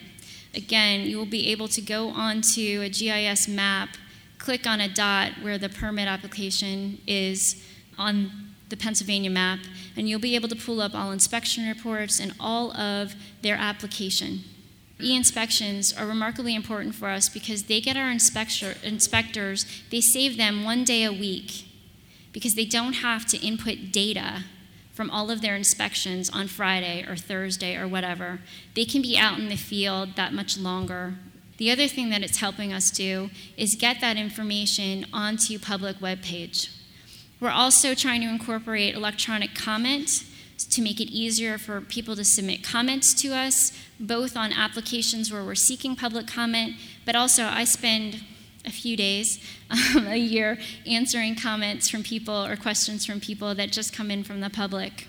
Again, 0.55 1.01
you 1.01 1.19
will 1.19 1.27
be 1.27 1.49
able 1.49 1.67
to 1.67 1.81
go 1.81 2.11
onto 2.11 2.81
a 2.85 2.89
GIS 2.89 3.49
map, 3.49 3.97
click 4.39 4.65
on 4.65 4.81
a 4.81 4.89
dot 4.89 5.33
where 5.43 5.59
the 5.59 5.69
permit 5.69 6.07
application 6.07 6.99
is 7.05 7.61
on 7.99 8.31
the 8.69 8.77
Pennsylvania 8.77 9.31
map, 9.31 9.59
and 9.97 10.09
you'll 10.09 10.21
be 10.21 10.37
able 10.37 10.49
to 10.51 10.57
pull 10.57 10.81
up 10.81 10.95
all 10.95 11.11
inspection 11.11 11.67
reports 11.67 12.21
and 12.21 12.33
all 12.39 12.71
of 12.77 13.17
their 13.43 13.57
application. 13.57 14.45
E 15.01 15.15
inspections 15.15 15.93
are 15.93 16.07
remarkably 16.07 16.55
important 16.55 16.95
for 16.95 17.09
us 17.09 17.29
because 17.29 17.65
they 17.65 17.81
get 17.81 17.97
our 17.97 18.11
inspector, 18.11 18.75
inspectors, 18.83 19.65
they 19.91 20.01
save 20.01 20.37
them 20.37 20.65
one 20.65 20.85
day 20.85 21.05
a 21.05 21.13
week 21.13 21.67
because 22.33 22.55
they 22.55 22.65
don't 22.65 22.95
have 22.95 23.25
to 23.27 23.39
input 23.39 23.93
data 23.93 24.45
from 24.93 25.11
all 25.11 25.31
of 25.31 25.41
their 25.41 25.55
inspections 25.55 26.29
on 26.29 26.49
Friday 26.49 27.05
or 27.09 27.15
Thursday 27.15 27.77
or 27.77 27.87
whatever. 27.87 28.41
They 28.75 28.85
can 28.85 29.01
be 29.01 29.17
out 29.17 29.39
in 29.39 29.49
the 29.49 29.57
field 29.57 30.17
that 30.17 30.33
much 30.33 30.59
longer. 30.59 31.15
The 31.59 31.71
other 31.71 31.87
thing 31.87 32.11
that 32.11 32.23
it's 32.23 32.39
helping 32.39 32.73
us 32.73 32.91
do 32.91 33.31
is 33.57 33.77
get 33.77 34.01
that 34.01 34.17
information 34.17 35.07
onto 35.13 35.59
public 35.59 36.01
web 36.01 36.23
page. 36.23 36.73
We're 37.41 37.51
also 37.51 37.95
trying 37.95 38.23
to 38.23 38.29
incorporate 38.29 38.97
electronic 38.97 39.55
comment 39.55 40.25
to 40.65 40.83
make 40.83 41.01
it 41.01 41.11
easier 41.11 41.59
for 41.59 41.81
people 41.81 42.17
to 42.17 42.25
submit 42.25 42.63
comments 42.63 43.15
to 43.23 43.29
us, 43.29 43.73
both 44.01 44.37
on 44.37 44.53
applications 44.53 45.33
where 45.33 45.45
we're 45.45 45.55
seeking 45.55 45.95
public 45.95 46.27
comment, 46.27 46.75
but 47.05 47.15
also 47.15 47.45
I 47.45 47.65
spend 47.65 48.23
a 48.65 48.71
few 48.71 48.97
days 48.97 49.39
um, 49.71 50.07
a 50.07 50.17
year 50.17 50.59
answering 50.87 51.37
comments 51.37 51.89
from 51.89 52.03
people 52.03 52.45
or 52.45 52.57
questions 52.57 53.07
from 53.07 53.21
people 53.21 53.55
that 53.55 53.73
just 53.73 53.93
come 53.93 54.11
in 54.11 54.25
from 54.25 54.41
the 54.41 54.51
public. 54.51 55.07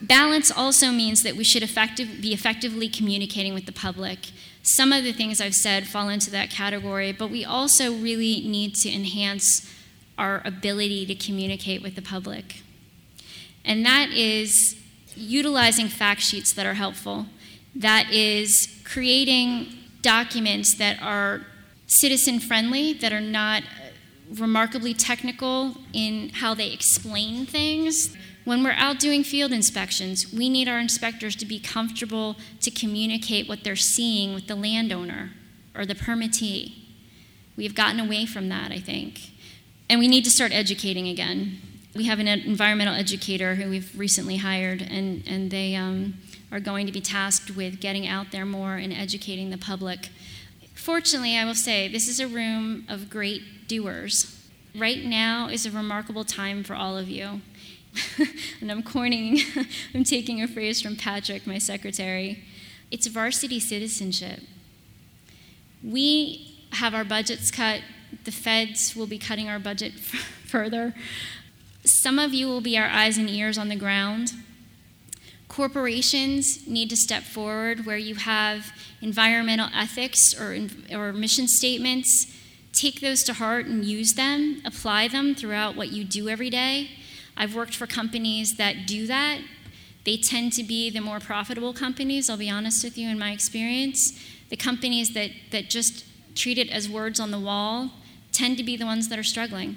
Balance 0.00 0.50
also 0.50 0.90
means 0.90 1.22
that 1.22 1.36
we 1.36 1.44
should 1.44 1.62
effective, 1.62 2.20
be 2.20 2.34
effectively 2.34 2.88
communicating 2.88 3.54
with 3.54 3.66
the 3.66 3.72
public. 3.72 4.30
Some 4.62 4.92
of 4.92 5.04
the 5.04 5.12
things 5.12 5.40
I've 5.40 5.54
said 5.54 5.86
fall 5.86 6.08
into 6.08 6.30
that 6.32 6.50
category, 6.50 7.12
but 7.12 7.30
we 7.30 7.44
also 7.44 7.92
really 7.92 8.42
need 8.46 8.74
to 8.76 8.92
enhance 8.92 9.72
our 10.18 10.42
ability 10.44 11.06
to 11.06 11.14
communicate 11.14 11.82
with 11.82 11.94
the 11.94 12.02
public. 12.02 12.62
And 13.66 13.84
that 13.84 14.10
is 14.10 14.76
utilizing 15.16 15.88
fact 15.88 16.20
sheets 16.22 16.52
that 16.52 16.64
are 16.64 16.74
helpful, 16.74 17.26
that 17.74 18.10
is 18.10 18.80
creating 18.84 19.68
documents 20.02 20.76
that 20.76 21.02
are 21.02 21.44
citizen 21.86 22.38
friendly, 22.38 22.92
that 22.92 23.12
are 23.12 23.20
not 23.20 23.62
uh, 23.62 23.66
remarkably 24.34 24.94
technical 24.94 25.76
in 25.92 26.30
how 26.30 26.54
they 26.54 26.72
explain 26.72 27.44
things. 27.44 28.16
When 28.44 28.62
we're 28.62 28.72
out 28.72 29.00
doing 29.00 29.24
field 29.24 29.52
inspections, 29.52 30.32
we 30.32 30.48
need 30.48 30.68
our 30.68 30.78
inspectors 30.78 31.34
to 31.36 31.46
be 31.46 31.58
comfortable 31.58 32.36
to 32.60 32.70
communicate 32.70 33.48
what 33.48 33.64
they're 33.64 33.74
seeing 33.74 34.34
with 34.34 34.46
the 34.46 34.54
landowner 34.54 35.32
or 35.74 35.84
the 35.84 35.94
permittee. 35.94 36.74
We 37.56 37.64
have 37.64 37.74
gotten 37.74 37.98
away 37.98 38.26
from 38.26 38.48
that, 38.50 38.70
I 38.70 38.78
think. 38.78 39.32
And 39.88 39.98
we 39.98 40.08
need 40.08 40.24
to 40.24 40.30
start 40.30 40.52
educating 40.52 41.08
again. 41.08 41.60
We 41.96 42.04
have 42.04 42.18
an 42.18 42.28
environmental 42.28 42.94
educator 42.94 43.54
who 43.54 43.70
we've 43.70 43.98
recently 43.98 44.36
hired, 44.36 44.82
and, 44.82 45.26
and 45.26 45.50
they 45.50 45.74
um, 45.74 46.14
are 46.52 46.60
going 46.60 46.84
to 46.86 46.92
be 46.92 47.00
tasked 47.00 47.56
with 47.56 47.80
getting 47.80 48.06
out 48.06 48.32
there 48.32 48.44
more 48.44 48.74
and 48.74 48.92
educating 48.92 49.48
the 49.48 49.56
public. 49.56 50.10
Fortunately, 50.74 51.36
I 51.36 51.46
will 51.46 51.54
say, 51.54 51.88
this 51.88 52.06
is 52.06 52.20
a 52.20 52.28
room 52.28 52.84
of 52.88 53.08
great 53.08 53.66
doers. 53.66 54.46
Right 54.76 55.02
now 55.04 55.48
is 55.48 55.64
a 55.64 55.70
remarkable 55.70 56.24
time 56.24 56.64
for 56.64 56.74
all 56.74 56.98
of 56.98 57.08
you. 57.08 57.40
and 58.60 58.70
I'm 58.70 58.82
coining, 58.82 59.40
I'm 59.94 60.04
taking 60.04 60.42
a 60.42 60.48
phrase 60.48 60.82
from 60.82 60.96
Patrick, 60.96 61.46
my 61.46 61.56
secretary. 61.56 62.44
It's 62.90 63.06
varsity 63.06 63.58
citizenship. 63.58 64.40
We 65.82 66.58
have 66.72 66.94
our 66.94 67.04
budgets 67.04 67.50
cut 67.50 67.80
the 68.24 68.32
feds 68.32 68.94
will 68.96 69.06
be 69.06 69.18
cutting 69.18 69.48
our 69.48 69.58
budget 69.58 69.92
further. 70.46 70.94
Some 71.86 72.18
of 72.18 72.34
you 72.34 72.48
will 72.48 72.60
be 72.60 72.76
our 72.76 72.88
eyes 72.88 73.16
and 73.16 73.30
ears 73.30 73.56
on 73.56 73.68
the 73.68 73.76
ground. 73.76 74.32
Corporations 75.46 76.66
need 76.66 76.90
to 76.90 76.96
step 76.96 77.22
forward 77.22 77.86
where 77.86 77.96
you 77.96 78.16
have 78.16 78.72
environmental 79.00 79.68
ethics 79.72 80.34
or, 80.38 80.58
or 80.92 81.12
mission 81.12 81.46
statements. 81.46 82.26
Take 82.72 83.00
those 83.00 83.22
to 83.24 83.34
heart 83.34 83.66
and 83.66 83.84
use 83.84 84.14
them, 84.14 84.60
apply 84.64 85.06
them 85.06 85.36
throughout 85.36 85.76
what 85.76 85.92
you 85.92 86.04
do 86.04 86.28
every 86.28 86.50
day. 86.50 86.90
I've 87.36 87.54
worked 87.54 87.76
for 87.76 87.86
companies 87.86 88.56
that 88.56 88.88
do 88.88 89.06
that. 89.06 89.38
They 90.04 90.16
tend 90.16 90.54
to 90.54 90.64
be 90.64 90.90
the 90.90 91.00
more 91.00 91.20
profitable 91.20 91.72
companies, 91.72 92.28
I'll 92.28 92.36
be 92.36 92.50
honest 92.50 92.82
with 92.82 92.98
you, 92.98 93.08
in 93.08 93.18
my 93.18 93.30
experience. 93.30 94.20
The 94.48 94.56
companies 94.56 95.14
that, 95.14 95.30
that 95.52 95.70
just 95.70 96.04
treat 96.34 96.58
it 96.58 96.68
as 96.68 96.88
words 96.88 97.20
on 97.20 97.30
the 97.30 97.40
wall 97.40 97.92
tend 98.32 98.56
to 98.56 98.64
be 98.64 98.76
the 98.76 98.86
ones 98.86 99.08
that 99.08 99.18
are 99.20 99.24
struggling. 99.24 99.76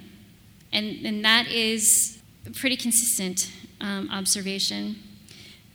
And, 0.71 1.05
and 1.05 1.25
that 1.25 1.47
is 1.47 2.19
a 2.45 2.51
pretty 2.51 2.77
consistent 2.77 3.51
um, 3.81 4.09
observation. 4.11 4.97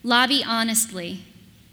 Lobby 0.02 0.44
honestly. 0.46 1.24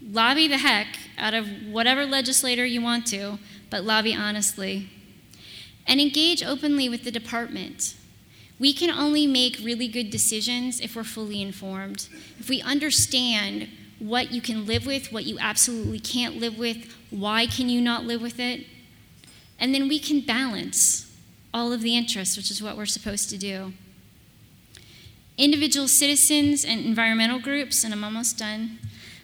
Lobby 0.04 0.48
the 0.48 0.58
heck 0.58 0.98
out 1.16 1.34
of 1.34 1.46
whatever 1.66 2.04
legislator 2.04 2.64
you 2.64 2.82
want 2.82 3.06
to, 3.08 3.38
but 3.70 3.84
lobby 3.84 4.14
honestly. 4.14 4.90
And 5.86 6.00
engage 6.00 6.42
openly 6.42 6.88
with 6.88 7.04
the 7.04 7.10
department. 7.10 7.94
We 8.58 8.72
can 8.72 8.90
only 8.90 9.26
make 9.26 9.58
really 9.62 9.88
good 9.88 10.10
decisions 10.10 10.80
if 10.80 10.94
we're 10.94 11.04
fully 11.04 11.42
informed. 11.42 12.08
If 12.38 12.48
we 12.48 12.62
understand 12.62 13.68
what 13.98 14.32
you 14.32 14.40
can 14.40 14.66
live 14.66 14.86
with, 14.86 15.12
what 15.12 15.24
you 15.24 15.38
absolutely 15.40 16.00
can't 16.00 16.36
live 16.38 16.58
with, 16.58 16.92
why 17.10 17.46
can 17.46 17.68
you 17.68 17.80
not 17.80 18.04
live 18.04 18.20
with 18.20 18.40
it, 18.40 18.66
and 19.58 19.74
then 19.74 19.88
we 19.88 19.98
can 19.98 20.20
balance 20.20 21.11
all 21.54 21.72
of 21.72 21.82
the 21.82 21.96
interests, 21.96 22.36
which 22.36 22.50
is 22.50 22.62
what 22.62 22.76
we're 22.76 22.86
supposed 22.86 23.30
to 23.30 23.38
do. 23.38 23.72
Individual 25.38 25.88
citizens 25.88 26.64
and 26.64 26.84
environmental 26.84 27.40
groups, 27.40 27.84
and 27.84 27.92
I'm 27.92 28.04
almost 28.04 28.38
done. 28.38 28.78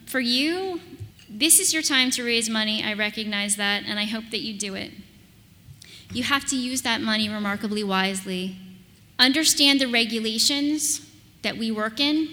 For 0.06 0.20
you, 0.20 0.80
this 1.28 1.58
is 1.58 1.72
your 1.72 1.82
time 1.82 2.10
to 2.12 2.24
raise 2.24 2.48
money. 2.48 2.82
I 2.82 2.94
recognize 2.94 3.56
that, 3.56 3.84
and 3.86 3.98
I 3.98 4.04
hope 4.04 4.30
that 4.30 4.40
you 4.40 4.58
do 4.58 4.74
it. 4.74 4.92
You 6.12 6.22
have 6.22 6.46
to 6.46 6.56
use 6.56 6.82
that 6.82 7.02
money 7.02 7.28
remarkably 7.28 7.84
wisely. 7.84 8.56
Understand 9.18 9.80
the 9.80 9.86
regulations 9.86 11.06
that 11.42 11.58
we 11.58 11.70
work 11.70 12.00
in, 12.00 12.28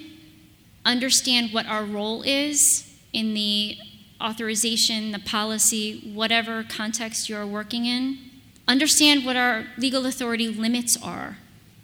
understand 0.86 1.52
what 1.52 1.66
our 1.66 1.84
role 1.84 2.22
is 2.24 2.90
in 3.12 3.34
the 3.34 3.78
authorization, 4.22 5.12
the 5.12 5.20
policy, 5.20 6.12
whatever 6.14 6.64
context 6.64 7.28
you're 7.28 7.46
working 7.46 7.86
in. 7.86 8.18
Understand 8.67 9.25
what 9.25 9.36
our 9.36 9.65
legal 9.77 10.05
authority 10.05 10.48
limits 10.48 10.98
are. 11.01 11.38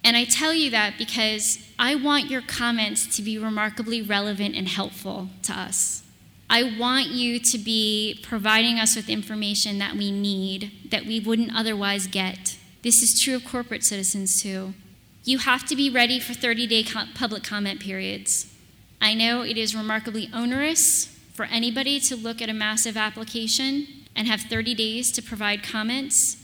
And 0.04 0.16
I 0.16 0.24
tell 0.24 0.52
you 0.52 0.70
that 0.70 0.94
because 0.98 1.58
I 1.78 1.94
want 1.94 2.30
your 2.30 2.42
comments 2.42 3.16
to 3.16 3.22
be 3.22 3.38
remarkably 3.38 4.02
relevant 4.02 4.56
and 4.56 4.68
helpful 4.68 5.28
to 5.44 5.52
us. 5.52 6.02
I 6.50 6.76
want 6.78 7.08
you 7.08 7.38
to 7.38 7.58
be 7.58 8.20
providing 8.22 8.78
us 8.78 8.96
with 8.96 9.08
information 9.08 9.78
that 9.78 9.94
we 9.94 10.10
need 10.10 10.72
that 10.90 11.06
we 11.06 11.20
wouldn't 11.20 11.56
otherwise 11.56 12.06
get. 12.06 12.58
This 12.82 13.00
is 13.00 13.22
true 13.22 13.36
of 13.36 13.44
corporate 13.44 13.84
citizens 13.84 14.42
too. 14.42 14.74
You 15.24 15.38
have 15.38 15.64
to 15.66 15.76
be 15.76 15.88
ready 15.88 16.18
for 16.18 16.34
30 16.34 16.66
day 16.66 16.84
public 17.14 17.44
comment 17.44 17.80
periods. 17.80 18.52
I 19.00 19.14
know 19.14 19.42
it 19.42 19.56
is 19.56 19.74
remarkably 19.74 20.28
onerous 20.34 21.06
for 21.32 21.44
anybody 21.46 22.00
to 22.00 22.16
look 22.16 22.42
at 22.42 22.50
a 22.50 22.54
massive 22.54 22.96
application 22.96 23.86
and 24.14 24.28
have 24.28 24.42
30 24.42 24.74
days 24.74 25.10
to 25.12 25.22
provide 25.22 25.62
comments, 25.62 26.41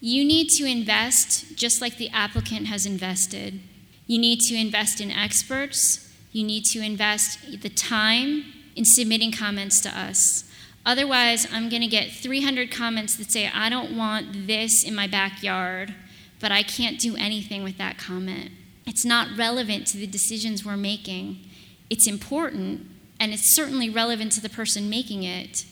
you 0.00 0.24
need 0.24 0.48
to 0.48 0.64
invest 0.64 1.56
just 1.56 1.80
like 1.80 1.96
the 1.96 2.08
applicant 2.10 2.66
has 2.66 2.86
invested. 2.86 3.60
You 4.06 4.18
need 4.18 4.40
to 4.48 4.54
invest 4.54 5.00
in 5.00 5.10
experts. 5.10 6.12
You 6.32 6.44
need 6.44 6.64
to 6.72 6.80
invest 6.80 7.60
the 7.62 7.68
time 7.68 8.44
in 8.74 8.84
submitting 8.84 9.32
comments 9.32 9.80
to 9.82 9.88
us. 9.90 10.44
Otherwise, 10.86 11.46
I'm 11.52 11.68
going 11.68 11.82
to 11.82 11.88
get 11.88 12.10
300 12.10 12.70
comments 12.70 13.16
that 13.16 13.30
say, 13.30 13.50
I 13.52 13.68
don't 13.68 13.96
want 13.96 14.46
this 14.46 14.82
in 14.82 14.94
my 14.94 15.06
backyard, 15.06 15.94
but 16.40 16.50
I 16.50 16.62
can't 16.62 16.98
do 16.98 17.14
anything 17.16 17.62
with 17.62 17.76
that 17.76 17.98
comment. 17.98 18.50
It's 18.86 19.04
not 19.04 19.36
relevant 19.36 19.86
to 19.88 19.98
the 19.98 20.06
decisions 20.06 20.64
we're 20.64 20.76
making. 20.78 21.44
It's 21.90 22.06
important, 22.06 22.86
and 23.20 23.32
it's 23.32 23.54
certainly 23.54 23.90
relevant 23.90 24.32
to 24.32 24.40
the 24.40 24.48
person 24.48 24.88
making 24.88 25.22
it, 25.22 25.66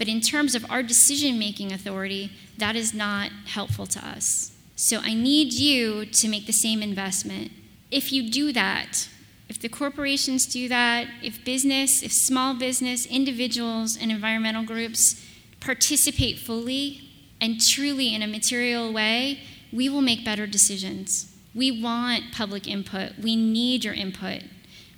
But 0.00 0.08
in 0.08 0.22
terms 0.22 0.54
of 0.54 0.64
our 0.70 0.82
decision 0.82 1.38
making 1.38 1.74
authority, 1.74 2.32
that 2.56 2.74
is 2.74 2.94
not 2.94 3.30
helpful 3.44 3.84
to 3.88 3.98
us. 4.02 4.50
So 4.74 5.00
I 5.02 5.12
need 5.12 5.52
you 5.52 6.06
to 6.06 6.26
make 6.26 6.46
the 6.46 6.54
same 6.54 6.82
investment. 6.82 7.52
If 7.90 8.10
you 8.10 8.30
do 8.30 8.50
that, 8.54 9.10
if 9.50 9.60
the 9.60 9.68
corporations 9.68 10.46
do 10.46 10.70
that, 10.70 11.06
if 11.22 11.44
business, 11.44 12.02
if 12.02 12.12
small 12.12 12.54
business, 12.54 13.04
individuals, 13.04 13.98
and 14.00 14.10
environmental 14.10 14.64
groups 14.64 15.22
participate 15.60 16.38
fully 16.38 17.02
and 17.38 17.60
truly 17.60 18.14
in 18.14 18.22
a 18.22 18.26
material 18.26 18.90
way, 18.90 19.40
we 19.70 19.90
will 19.90 20.00
make 20.00 20.24
better 20.24 20.46
decisions. 20.46 21.36
We 21.54 21.82
want 21.82 22.32
public 22.32 22.66
input. 22.66 23.18
We 23.18 23.36
need 23.36 23.84
your 23.84 23.92
input. 23.92 24.44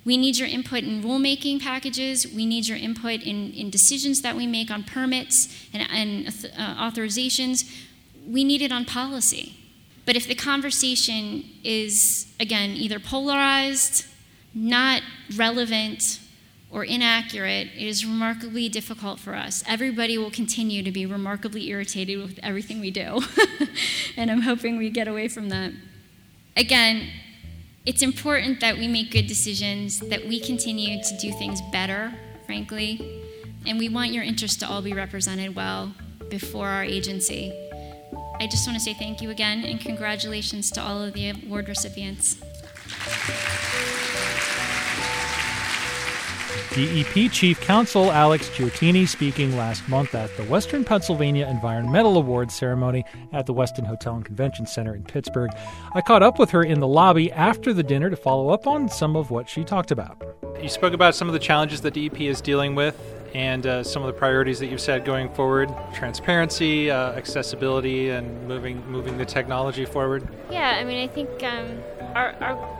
We 0.05 0.17
need 0.17 0.37
your 0.39 0.49
input 0.49 0.83
in 0.83 1.03
rulemaking 1.03 1.61
packages. 1.61 2.27
We 2.27 2.45
need 2.45 2.67
your 2.67 2.79
input 2.79 3.23
in, 3.23 3.53
in 3.53 3.71
decisions 3.71 4.23
that 4.23 4.37
we 4.37 4.47
make 4.47 4.71
on 4.71 4.83
permits 4.83 5.67
and, 5.73 5.89
and 5.91 6.29
uh, 6.59 6.91
authorizations. 6.91 7.71
We 8.27 8.43
need 8.43 8.63
it 8.63 8.73
on 8.73 8.85
policy. 8.85 9.57
But 10.05 10.17
if 10.17 10.27
the 10.27 10.35
conversation 10.35 11.45
is, 11.63 12.33
again, 12.41 12.71
either 12.71 12.99
polarized, 12.99 14.07
not 14.55 15.03
relevant, 15.37 16.03
or 16.73 16.85
inaccurate, 16.85 17.69
it 17.77 17.87
is 17.87 18.05
remarkably 18.05 18.69
difficult 18.69 19.21
for 19.21 19.35
us. 19.35 19.63
Everybody 19.69 20.17
will 20.17 20.31
continue 20.31 20.83
to 20.83 20.91
be 20.91 21.05
remarkably 21.05 21.69
irritated 21.69 22.19
with 22.19 22.41
everything 22.43 22.81
we 22.81 22.91
do. 22.91 23.21
and 24.17 24.31
I'm 24.31 24.41
hoping 24.41 24.79
we 24.79 24.89
get 24.89 25.07
away 25.07 25.29
from 25.29 25.51
that. 25.51 25.73
Again, 26.57 27.09
it's 27.85 28.03
important 28.03 28.61
that 28.61 28.79
we 28.79 28.87
make 28.87 29.11
good 29.11 29.27
decisions, 29.27 29.99
that 30.01 30.27
we 30.27 30.39
continue 30.39 31.03
to 31.03 31.17
do 31.19 31.33
things 31.33 31.61
better, 31.73 32.13
frankly, 32.47 33.23
and 33.67 33.79
we 33.79 33.89
want 33.89 34.13
your 34.13 34.23
interests 34.23 34.57
to 34.59 34.69
all 34.69 34.83
be 34.83 34.93
represented 34.93 35.55
well 35.57 35.93
before 36.29 36.69
our 36.69 36.85
agency. 36.85 37.53
I 38.41 38.47
just 38.47 38.67
want 38.67 38.79
to 38.79 38.85
say 38.85 38.95
thank 38.95 39.21
you 39.21 39.31
again 39.31 39.65
and 39.65 39.81
congratulations 39.81 40.71
to 40.73 40.81
all 40.81 41.03
of 41.03 41.13
the 41.13 41.31
award 41.31 41.69
recipients. 41.69 42.41
DEP 46.71 47.31
Chief 47.31 47.61
Counsel 47.61 48.11
Alex 48.11 48.49
Chiaruttini 48.51 49.07
speaking 49.07 49.57
last 49.57 49.87
month 49.89 50.15
at 50.15 50.35
the 50.37 50.45
Western 50.45 50.85
Pennsylvania 50.85 51.47
Environmental 51.47 52.17
Awards 52.17 52.55
ceremony 52.55 53.05
at 53.33 53.47
the 53.47 53.53
Westin 53.53 53.87
Hotel 53.87 54.15
and 54.15 54.25
Convention 54.25 54.67
Center 54.67 54.95
in 54.95 55.03
Pittsburgh. 55.03 55.51
I 55.95 56.01
caught 56.01 56.23
up 56.23 56.39
with 56.39 56.51
her 56.51 56.63
in 56.63 56.81
the 56.81 56.87
lobby 56.87 57.31
after 57.33 57.73
the 57.73 57.83
dinner 57.83 58.09
to 58.09 58.17
follow 58.17 58.51
up 58.51 58.67
on 58.67 58.89
some 58.89 59.17
of 59.17 59.31
what 59.31 59.49
she 59.49 59.65
talked 59.65 59.91
about. 59.91 60.23
You 60.63 60.69
spoke 60.69 60.95
about 60.95 61.15
some 61.15 61.29
of 61.29 61.35
the 61.35 61.39
challenges 61.39 61.81
that 61.83 61.95
DEP 61.95 62.21
is 62.21 62.41
dealing 62.41 62.75
with 62.75 62.99
and 63.35 63.67
uh, 63.67 63.83
some 63.83 64.03
of 64.03 64.07
the 64.07 64.19
priorities 64.19 64.59
that 64.59 64.67
you've 64.67 64.81
set 64.81 65.05
going 65.05 65.33
forward 65.35 65.75
transparency 65.95 66.91
uh, 66.91 67.13
accessibility 67.13 68.11
and 68.11 68.47
moving 68.47 68.85
moving 68.91 69.17
the 69.17 69.25
technology 69.25 69.87
forward 69.87 70.29
yeah 70.51 70.77
i 70.79 70.85
mean 70.85 71.03
i 71.03 71.11
think 71.11 71.43
um, 71.43 71.81
our, 72.15 72.35
our 72.43 72.79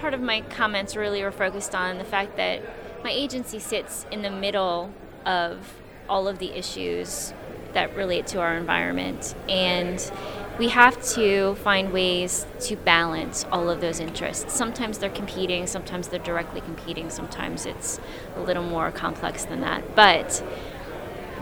part 0.00 0.14
of 0.14 0.20
my 0.20 0.40
comments 0.42 0.94
really 0.94 1.22
were 1.22 1.32
focused 1.32 1.74
on 1.74 1.98
the 1.98 2.04
fact 2.04 2.36
that 2.36 2.62
my 3.02 3.10
agency 3.10 3.58
sits 3.58 4.06
in 4.10 4.22
the 4.22 4.30
middle 4.30 4.92
of 5.24 5.74
all 6.08 6.26
of 6.26 6.38
the 6.38 6.56
issues 6.56 7.32
that 7.74 7.94
relate 7.94 8.26
to 8.28 8.40
our 8.40 8.56
environment. 8.56 9.34
And 9.48 10.10
we 10.58 10.68
have 10.68 11.00
to 11.14 11.54
find 11.56 11.92
ways 11.92 12.46
to 12.60 12.76
balance 12.76 13.44
all 13.52 13.70
of 13.70 13.80
those 13.80 14.00
interests. 14.00 14.52
Sometimes 14.52 14.98
they're 14.98 15.10
competing, 15.10 15.66
sometimes 15.66 16.08
they're 16.08 16.18
directly 16.18 16.60
competing, 16.60 17.10
sometimes 17.10 17.66
it's 17.66 18.00
a 18.34 18.40
little 18.40 18.64
more 18.64 18.90
complex 18.90 19.44
than 19.44 19.60
that. 19.60 19.94
But 19.94 20.42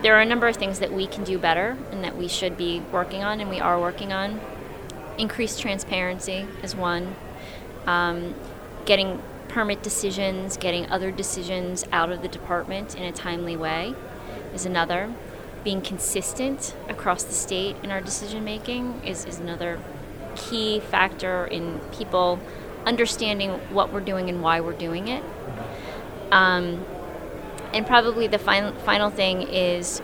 there 0.03 0.15
are 0.15 0.21
a 0.21 0.25
number 0.25 0.47
of 0.47 0.57
things 0.57 0.79
that 0.79 0.93
we 0.93 1.07
can 1.07 1.23
do 1.23 1.39
better 1.39 1.77
and 1.91 2.03
that 2.03 2.15
we 2.15 2.27
should 2.27 2.57
be 2.57 2.81
working 2.91 3.23
on, 3.23 3.39
and 3.39 3.49
we 3.49 3.59
are 3.59 3.79
working 3.79 4.13
on. 4.13 4.39
Increased 5.17 5.59
transparency 5.59 6.45
is 6.61 6.75
one. 6.75 7.15
Um, 7.87 8.35
getting 8.85 9.21
permit 9.47 9.81
decisions, 9.83 10.57
getting 10.57 10.89
other 10.89 11.11
decisions 11.11 11.85
out 11.91 12.11
of 12.11 12.21
the 12.21 12.27
department 12.27 12.95
in 12.95 13.03
a 13.03 13.11
timely 13.11 13.55
way 13.55 13.95
is 14.53 14.65
another. 14.65 15.13
Being 15.63 15.81
consistent 15.81 16.75
across 16.87 17.23
the 17.23 17.33
state 17.33 17.75
in 17.83 17.91
our 17.91 18.01
decision 18.01 18.43
making 18.43 19.01
is, 19.03 19.25
is 19.25 19.39
another 19.39 19.79
key 20.35 20.79
factor 20.79 21.45
in 21.45 21.79
people 21.91 22.39
understanding 22.85 23.51
what 23.71 23.91
we're 23.91 23.99
doing 23.99 24.29
and 24.29 24.41
why 24.41 24.61
we're 24.61 24.73
doing 24.73 25.07
it. 25.07 25.23
Um, 26.31 26.85
and 27.73 27.85
probably 27.85 28.27
the 28.27 28.39
final, 28.39 28.73
final 28.73 29.09
thing 29.09 29.41
is 29.41 30.01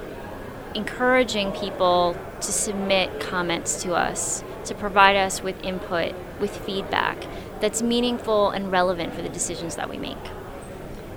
encouraging 0.76 1.52
people 1.52 2.18
to 2.42 2.52
submit 2.52 3.20
comments 3.20 3.84
to 3.84 3.94
us, 3.94 4.44
to 4.66 4.76
provide 4.76 5.16
us 5.16 5.42
with 5.42 5.62
input, 5.64 6.14
with 6.40 6.56
feedback 6.66 7.24
that's 7.64 7.82
meaningful 7.82 8.50
and 8.50 8.70
relevant 8.74 9.14
for 9.14 9.22
the 9.22 9.30
decisions 9.30 9.78
that 9.78 9.90
we 9.90 9.98
make. 9.98 10.18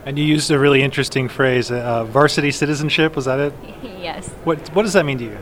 And 0.04 0.16
you 0.16 0.24
used 0.24 0.48
a 0.52 0.58
really 0.60 0.80
interesting 0.80 1.28
phrase, 1.28 1.72
uh, 1.72 2.04
varsity 2.04 2.52
citizenship. 2.52 3.16
Was 3.16 3.24
that 3.24 3.40
it? 3.40 3.52
yes. 3.82 4.28
What 4.44 4.68
What 4.68 4.82
does 4.82 4.92
that 4.92 5.04
mean 5.04 5.18
to 5.18 5.24
you? 5.24 5.38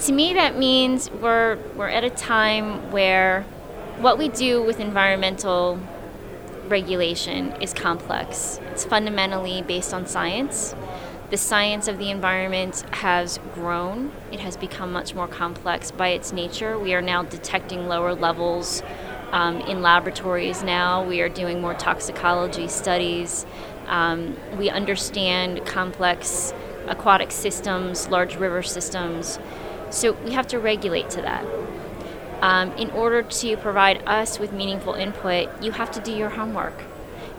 To 0.00 0.12
me, 0.12 0.34
that 0.34 0.58
means 0.58 1.10
we're 1.10 1.56
we're 1.76 1.88
at 1.88 2.04
a 2.04 2.10
time 2.10 2.92
where 2.92 3.44
what 4.00 4.18
we 4.18 4.28
do 4.28 4.62
with 4.62 4.80
environmental 4.80 5.80
regulation 6.66 7.52
is 7.62 7.72
complex. 7.72 8.60
It's 8.72 8.84
fundamentally 8.84 9.62
based 9.62 9.94
on 9.94 10.06
science. 10.06 10.74
The 11.30 11.38
science 11.38 11.88
of 11.88 11.98
the 11.98 12.10
environment 12.10 12.84
has 12.92 13.38
grown. 13.54 14.12
It 14.30 14.40
has 14.40 14.58
become 14.58 14.92
much 14.92 15.14
more 15.14 15.26
complex 15.26 15.90
by 15.90 16.08
its 16.08 16.34
nature. 16.34 16.78
We 16.78 16.92
are 16.92 17.02
now 17.02 17.22
detecting 17.22 17.88
lower 17.88 18.14
levels 18.14 18.82
um, 19.32 19.60
in 19.62 19.82
laboratories 19.82 20.62
now. 20.62 21.04
We 21.04 21.20
are 21.20 21.28
doing 21.28 21.60
more 21.60 21.74
toxicology 21.74 22.68
studies. 22.68 23.46
Um, 23.86 24.36
we 24.56 24.70
understand 24.70 25.64
complex 25.66 26.52
aquatic 26.86 27.30
systems, 27.30 28.08
large 28.08 28.36
river 28.36 28.62
systems. 28.62 29.38
So 29.90 30.12
we 30.24 30.32
have 30.32 30.46
to 30.48 30.58
regulate 30.58 31.10
to 31.10 31.22
that. 31.22 31.46
Um, 32.40 32.72
in 32.72 32.90
order 32.90 33.22
to 33.22 33.56
provide 33.56 34.02
us 34.06 34.38
with 34.38 34.52
meaningful 34.52 34.94
input, 34.94 35.62
you 35.62 35.72
have 35.72 35.90
to 35.92 36.00
do 36.00 36.12
your 36.12 36.30
homework. 36.30 36.84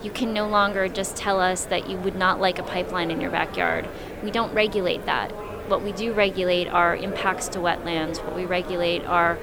You 0.02 0.10
can 0.10 0.32
no 0.32 0.48
longer 0.48 0.88
just 0.88 1.16
tell 1.16 1.40
us 1.40 1.64
that 1.66 1.88
you 1.88 1.96
would 1.98 2.16
not 2.16 2.40
like 2.40 2.58
a 2.58 2.62
pipeline 2.62 3.10
in 3.10 3.20
your 3.20 3.30
backyard. 3.30 3.88
We 4.22 4.30
don't 4.30 4.52
regulate 4.54 5.06
that. 5.06 5.30
What 5.68 5.82
we 5.82 5.92
do 5.92 6.12
regulate 6.12 6.68
are 6.68 6.96
impacts 6.96 7.48
to 7.48 7.58
wetlands. 7.58 8.24
What 8.24 8.34
we 8.34 8.44
regulate 8.44 9.04
are 9.04 9.38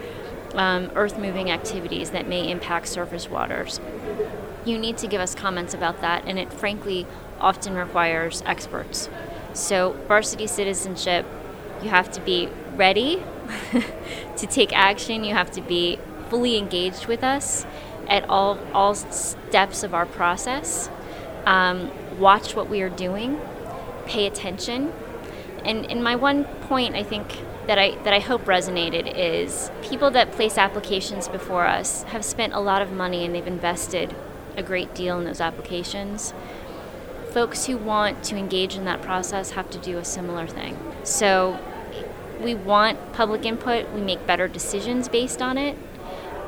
um, 0.58 0.92
earth 0.96 1.18
moving 1.18 1.50
activities 1.52 2.12
that 2.12 2.28
may 2.28 2.50
impact 2.50 2.88
surface 2.88 3.30
waters. 3.30 3.80
You 4.66 4.78
need 4.78 4.98
to 4.98 5.08
give 5.08 5.22
us 5.22 5.34
comments 5.34 5.74
about 5.74 6.02
that, 6.02 6.26
and 6.26 6.38
it 6.38 6.52
frankly 6.52 7.06
often 7.40 7.76
requires 7.76 8.44
experts. 8.46 9.10
So, 9.54 9.94
varsity 10.08 10.48
citizenship, 10.48 11.26
you 11.82 11.90
have 11.90 12.12
to 12.12 12.22
be 12.22 12.50
ready 12.76 13.24
to 14.38 14.48
take 14.48 14.74
action, 14.74 15.24
you 15.24 15.34
have 15.34 15.52
to 15.52 15.62
be 15.62 16.00
fully 16.30 16.58
engaged 16.58 17.08
with 17.08 17.24
us 17.24 17.66
at 18.08 18.28
all, 18.30 18.60
all 18.74 18.96
steps 18.96 19.84
of 19.84 19.94
our 19.94 20.06
process. 20.06 20.90
Um, 21.46 21.92
watch 22.20 22.56
what 22.56 22.70
we 22.70 22.82
are 22.82 22.90
doing, 22.90 23.40
pay 24.06 24.26
attention. 24.26 24.92
And, 25.64 25.90
and 25.90 26.04
my 26.04 26.16
one 26.16 26.44
point, 26.44 26.96
I 26.96 27.04
think, 27.04 27.40
that 27.68 27.78
I 27.78 27.96
that 28.04 28.14
I 28.14 28.20
hope 28.20 28.46
resonated 28.46 29.14
is 29.16 29.70
people 29.82 30.10
that 30.12 30.32
place 30.32 30.58
applications 30.58 31.28
before 31.28 31.68
us 31.68 32.04
have 32.04 32.24
spent 32.24 32.54
a 32.54 32.60
lot 32.60 32.82
of 32.82 32.92
money 32.92 33.26
and 33.26 33.36
they've 33.36 33.46
invested 33.46 34.16
a 34.56 34.64
great 34.64 34.96
deal 34.96 35.20
in 35.20 35.26
those 35.26 35.40
applications. 35.42 36.34
Folks 37.30 37.68
who 37.68 37.78
want 37.78 38.24
to 38.24 38.36
engage 38.36 38.76
in 38.76 38.86
that 38.86 39.02
process 39.02 39.52
have 39.52 39.70
to 39.70 39.78
do 39.78 39.98
a 39.98 40.06
similar 40.06 40.48
thing. 40.48 40.78
So 41.04 41.60
we 42.42 42.56
want 42.56 43.14
public 43.14 43.46
input, 43.46 43.92
we 43.92 44.02
make 44.02 44.26
better 44.26 44.48
decisions 44.48 45.08
based 45.08 45.42
on 45.42 45.58
it, 45.58 45.78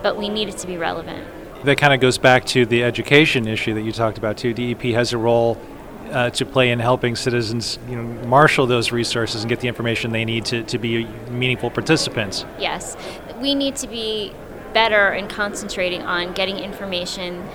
but 0.02 0.18
we 0.18 0.30
need 0.30 0.50
it 0.50 0.58
to 0.58 0.68
be 0.68 0.78
relevant. 0.78 1.28
That 1.66 1.78
kind 1.78 1.94
of 1.94 2.00
goes 2.00 2.18
back 2.18 2.46
to 2.46 2.66
the 2.66 2.84
education 2.84 3.48
issue 3.48 3.74
that 3.74 3.82
you 3.82 3.92
talked 3.92 4.18
about 4.18 4.38
too. 4.38 4.54
DEP 4.54 4.82
has 4.94 5.12
a 5.12 5.18
role 5.18 5.60
uh, 6.12 6.30
to 6.32 6.45
play 6.45 6.72
in 6.72 6.80
helping 6.80 7.15
citizens 7.15 7.80
you 7.88 7.95
know, 7.95 8.04
marshal 8.28 8.65
those 8.65 8.91
resources 8.91 9.43
and 9.43 9.50
get 9.50 9.60
the 9.60 9.67
information 9.67 10.12
they 10.12 10.26
need 10.26 10.45
to, 10.45 10.63
to 10.63 10.78
be 10.78 11.06
meaningful 11.30 11.69
participants. 11.69 12.45
Yes, 12.60 12.98
we 13.39 13.56
need 13.56 13.76
to 13.78 13.88
be 13.88 14.34
better 14.74 15.13
in 15.13 15.28
concentrating 15.28 16.02
on 16.04 16.34
getting 16.34 16.58
information 16.58 17.48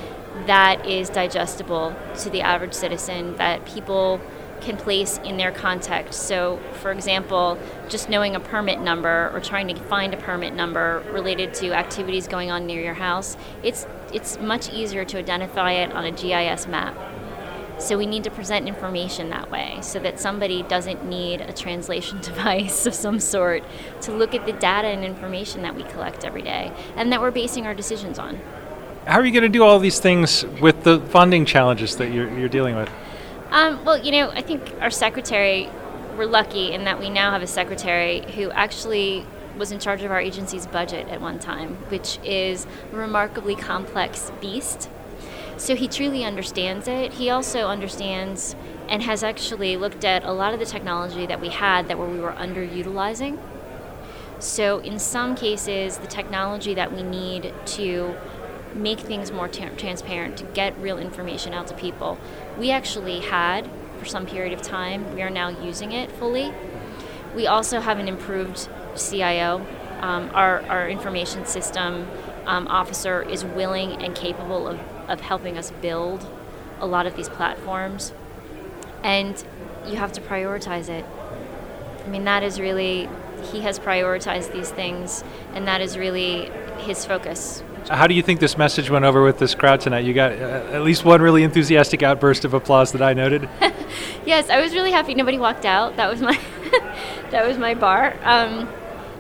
that 0.47 0.85
is 0.87 1.09
digestible 1.09 1.95
to 2.19 2.31
the 2.31 2.41
average 2.41 2.75
citizen, 2.75 3.37
that 3.37 3.65
people 3.65 4.21
can 4.61 4.77
place 4.77 5.19
in 5.25 5.37
their 5.37 5.53
context. 5.53 6.23
So, 6.23 6.59
for 6.81 6.91
example, 6.91 7.59
just 7.89 8.09
knowing 8.09 8.35
a 8.35 8.41
permit 8.41 8.81
number 8.81 9.31
or 9.33 9.41
trying 9.41 9.69
to 9.69 9.77
find 9.77 10.15
a 10.15 10.17
permit 10.17 10.55
number 10.55 11.05
related 11.13 11.55
to 11.55 11.73
activities 11.73 12.27
going 12.27 12.51
on 12.51 12.67
near 12.67 12.83
your 12.83 12.95
house, 12.95 13.37
it's 13.63 13.87
it's 14.13 14.39
much 14.39 14.73
easier 14.73 15.05
to 15.05 15.19
identify 15.19 15.73
it 15.73 15.93
on 15.93 16.05
a 16.05 16.13
GIS 16.13 16.67
map 16.67 16.97
So 17.79 17.99
we 17.99 18.07
need 18.07 18.25
to 18.25 18.31
present 18.31 18.69
information 18.69 19.31
that 19.31 19.51
way 19.51 19.79
so 19.83 19.99
that 19.99 20.21
somebody 20.21 20.63
doesn't 20.63 21.05
need 21.05 21.41
a 21.41 21.53
translation 21.53 22.21
device 22.23 22.87
of 22.87 22.95
some 22.95 23.21
sort 23.21 23.65
to 24.03 24.13
look 24.13 24.35
at 24.35 24.47
the 24.47 24.53
data 24.53 24.89
and 24.89 25.05
information 25.05 25.63
that 25.63 25.75
we 25.75 25.83
collect 25.85 26.25
every 26.25 26.43
day 26.43 26.73
and 26.97 27.13
that 27.13 27.21
we're 27.21 27.31
basing 27.31 27.67
our 27.67 27.75
decisions 27.75 28.19
on. 28.19 28.41
How 29.07 29.21
are 29.21 29.25
you 29.25 29.33
going 29.33 29.43
to 29.43 29.49
do 29.51 29.63
all 29.63 29.79
these 29.79 30.01
things 30.01 30.47
with 30.63 30.85
the 30.85 30.99
funding 31.01 31.45
challenges 31.45 31.97
that 31.97 32.11
you're, 32.11 32.39
you're 32.39 32.49
dealing 32.49 32.75
with? 32.75 32.91
Um, 33.51 33.85
well, 33.85 33.99
you 33.99 34.13
know, 34.13 34.31
I 34.31 34.41
think 34.41 34.73
our 34.81 34.91
secretary, 34.91 35.69
we're 36.17 36.25
lucky 36.25 36.73
in 36.73 36.85
that 36.85 36.99
we 36.99 37.11
now 37.11 37.31
have 37.33 37.43
a 37.43 37.47
secretary 37.47 38.21
who 38.35 38.51
actually 38.51 39.27
was 39.57 39.71
in 39.71 39.79
charge 39.79 40.03
of 40.03 40.11
our 40.11 40.21
agency's 40.21 40.67
budget 40.67 41.09
at 41.09 41.21
one 41.21 41.39
time, 41.39 41.77
which 41.89 42.19
is 42.25 42.67
a 42.93 42.97
remarkably 42.97 43.55
complex 43.55 44.33
beast. 44.41 44.89
So 45.57 45.77
he 45.77 45.89
truly 45.89 46.25
understands 46.25 46.89
it. 46.89 47.15
He 47.15 47.31
also 47.31 47.69
understands 47.69 48.57
and 48.89 49.03
has 49.03 49.23
actually 49.23 49.77
looked 49.77 50.05
at 50.05 50.25
a 50.25 50.33
lot 50.33 50.53
of 50.53 50.61
the 50.61 50.67
technology 50.67 51.27
that 51.27 51.41
we 51.41 51.49
had 51.49 51.89
that 51.89 51.99
where 51.99 52.09
we 52.09 52.19
were 52.19 52.33
underutilizing. 52.33 53.39
So, 54.41 54.81
in 54.81 54.99
some 54.99 55.37
cases, 55.37 55.99
the 55.99 56.07
technology 56.07 56.75
that 56.75 56.93
we 56.93 57.03
need 57.03 57.55
to 57.67 58.15
make 58.75 59.01
things 59.01 59.31
more 59.31 59.49
t- 59.49 59.65
transparent, 59.77 60.37
to 60.39 60.45
get 60.45 60.77
real 60.79 60.99
information 60.99 61.55
out 61.55 61.69
to 61.69 61.75
people, 61.75 62.19
we 62.59 62.71
actually 62.71 63.21
had 63.21 63.71
for 63.99 64.05
some 64.05 64.27
period 64.27 64.53
of 64.53 64.61
time. 64.61 65.15
We 65.15 65.23
are 65.23 65.31
now 65.31 65.49
using 65.49 65.93
it 65.93 66.11
fully. 66.13 66.53
We 67.35 67.47
also 67.47 67.81
have 67.81 67.99
an 67.99 68.09
improved 68.09 68.69
CIO. 68.97 69.67
Um, 70.01 70.31
our, 70.35 70.61
our 70.63 70.89
information 70.89 71.47
system 71.47 72.07
um, 72.47 72.69
officer 72.69 73.23
is 73.23 73.45
willing 73.45 73.93
and 74.03 74.15
capable 74.15 74.69
of, 74.69 74.79
of 75.09 75.21
helping 75.21 75.57
us 75.57 75.71
build 75.83 76.27
a 76.81 76.87
lot 76.87 77.07
of 77.07 77.17
these 77.17 77.29
platforms. 77.29 78.13
And 79.03 79.43
you 79.87 79.97
have 79.97 80.13
to 80.13 80.21
prioritize 80.21 80.89
it. 80.89 81.05
I 82.05 82.09
mean, 82.09 82.25
that 82.25 82.43
is 82.43 82.61
really, 82.61 83.09
he 83.51 83.61
has 83.61 83.79
prioritized 83.79 84.53
these 84.53 84.71
things, 84.71 85.25
and 85.55 85.67
that 85.67 85.81
is 85.81 85.97
really 85.97 86.51
his 86.79 87.05
focus. 87.05 87.63
How 87.89 88.07
do 88.07 88.15
you 88.15 88.23
think 88.23 88.41
this 88.41 88.57
message 88.57 88.89
went 88.89 89.05
over 89.05 89.23
with 89.23 89.39
this 89.39 89.55
crowd 89.55 89.81
tonight? 89.81 90.05
You 90.05 90.15
got 90.15 90.33
uh, 90.33 90.69
at 90.73 90.83
least 90.83 91.05
one 91.05 91.21
really 91.21 91.43
enthusiastic 91.43 92.03
outburst 92.03 92.45
of 92.45 92.55
applause 92.55 92.93
that 92.93 93.03
I 93.03 93.13
noted. 93.13 93.49
yes, 94.27 94.49
I 94.49 94.61
was 94.61 94.73
really 94.73 94.91
happy 94.91 95.15
nobody 95.15 95.39
walked 95.39 95.67
out. 95.67 95.97
That 95.97 96.11
was 96.11 96.23
my 96.23 96.39
that 97.31 97.47
was 97.47 97.59
my 97.59 97.75
bar. 97.75 98.17
Um, 98.23 98.69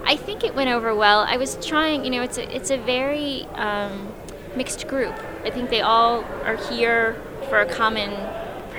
I 0.06 0.16
think 0.16 0.44
it 0.44 0.54
went 0.54 0.70
over 0.70 0.94
well. 0.94 1.20
I 1.20 1.36
was 1.36 1.56
trying, 1.64 2.04
you 2.04 2.10
know, 2.10 2.22
it's 2.22 2.38
a, 2.38 2.54
it's 2.54 2.70
a 2.70 2.78
very 2.78 3.44
um, 3.54 4.12
mixed 4.56 4.86
group. 4.88 5.14
I 5.44 5.50
think 5.50 5.70
they 5.70 5.80
all 5.80 6.24
are 6.44 6.56
here 6.68 7.20
for 7.48 7.60
a 7.60 7.66
common 7.66 8.10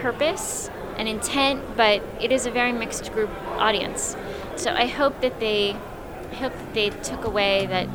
purpose 0.01 0.69
and 0.97 1.07
intent, 1.07 1.75
but 1.75 2.01
it 2.21 2.31
is 2.31 2.45
a 2.45 2.51
very 2.51 2.71
mixed 2.71 3.11
group 3.11 3.29
audience. 3.57 4.15
So 4.55 4.71
I 4.71 4.87
hope 4.87 5.21
that 5.21 5.39
they, 5.39 5.71
I 6.31 6.35
hope 6.35 6.53
that 6.53 6.73
they 6.73 6.89
took 6.89 7.25
away 7.25 7.65
that 7.67 7.89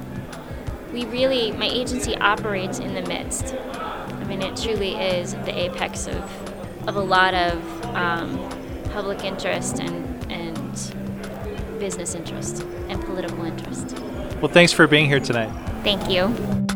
we 0.92 1.04
really, 1.06 1.52
my 1.52 1.66
agency 1.66 2.16
operates 2.16 2.78
in 2.78 2.94
the 2.94 3.02
midst. 3.02 3.54
I 3.54 4.24
mean, 4.24 4.42
it 4.42 4.56
truly 4.56 4.94
is 4.94 5.34
the 5.34 5.58
apex 5.58 6.06
of, 6.06 6.88
of 6.88 6.96
a 6.96 7.00
lot 7.00 7.34
of 7.34 7.84
um, 7.94 8.48
public 8.90 9.24
interest 9.24 9.80
and, 9.80 10.32
and 10.32 11.78
business 11.78 12.14
interest 12.14 12.62
and 12.88 13.02
political 13.04 13.44
interest. 13.44 13.98
Well, 14.40 14.52
thanks 14.52 14.72
for 14.72 14.86
being 14.86 15.06
here 15.06 15.20
tonight. 15.20 15.50
Thank 15.82 16.10
you. 16.10 16.69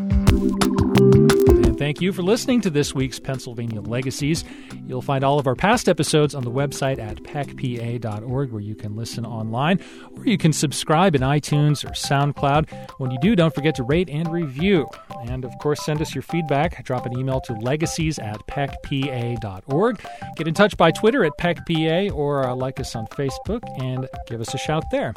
Thank 1.84 2.00
you 2.00 2.14
for 2.14 2.22
listening 2.22 2.62
to 2.62 2.70
this 2.70 2.94
week's 2.94 3.18
Pennsylvania 3.18 3.82
Legacies. 3.82 4.42
You'll 4.86 5.02
find 5.02 5.22
all 5.22 5.38
of 5.38 5.46
our 5.46 5.54
past 5.54 5.86
episodes 5.86 6.34
on 6.34 6.42
the 6.42 6.50
website 6.50 6.98
at 6.98 7.22
pecpa.org 7.24 8.52
where 8.52 8.62
you 8.62 8.74
can 8.74 8.96
listen 8.96 9.26
online 9.26 9.78
or 10.16 10.24
you 10.24 10.38
can 10.38 10.54
subscribe 10.54 11.14
in 11.14 11.20
iTunes 11.20 11.84
or 11.84 11.90
SoundCloud. 11.90 12.70
When 12.96 13.10
you 13.10 13.18
do, 13.20 13.36
don't 13.36 13.54
forget 13.54 13.74
to 13.74 13.82
rate 13.82 14.08
and 14.08 14.32
review. 14.32 14.88
And 15.28 15.44
of 15.44 15.52
course, 15.60 15.84
send 15.84 16.00
us 16.00 16.14
your 16.14 16.22
feedback. 16.22 16.82
Drop 16.86 17.04
an 17.04 17.18
email 17.18 17.42
to 17.42 17.52
legacies 17.52 18.18
at 18.18 18.38
pecpa.org. 18.46 20.02
Get 20.36 20.48
in 20.48 20.54
touch 20.54 20.78
by 20.78 20.90
Twitter 20.90 21.22
at 21.26 21.36
pecpa 21.36 22.08
or 22.12 22.48
uh, 22.48 22.54
like 22.54 22.80
us 22.80 22.96
on 22.96 23.06
Facebook 23.08 23.60
and 23.78 24.08
give 24.26 24.40
us 24.40 24.54
a 24.54 24.58
shout 24.58 24.84
there. 24.90 25.12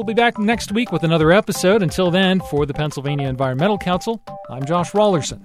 We'll 0.00 0.06
be 0.06 0.14
back 0.14 0.38
next 0.38 0.72
week 0.72 0.92
with 0.92 1.04
another 1.04 1.30
episode. 1.30 1.82
Until 1.82 2.10
then, 2.10 2.40
for 2.40 2.64
the 2.64 2.72
Pennsylvania 2.72 3.28
Environmental 3.28 3.76
Council, 3.76 4.22
I'm 4.48 4.64
Josh 4.64 4.92
Raulerson. 4.92 5.44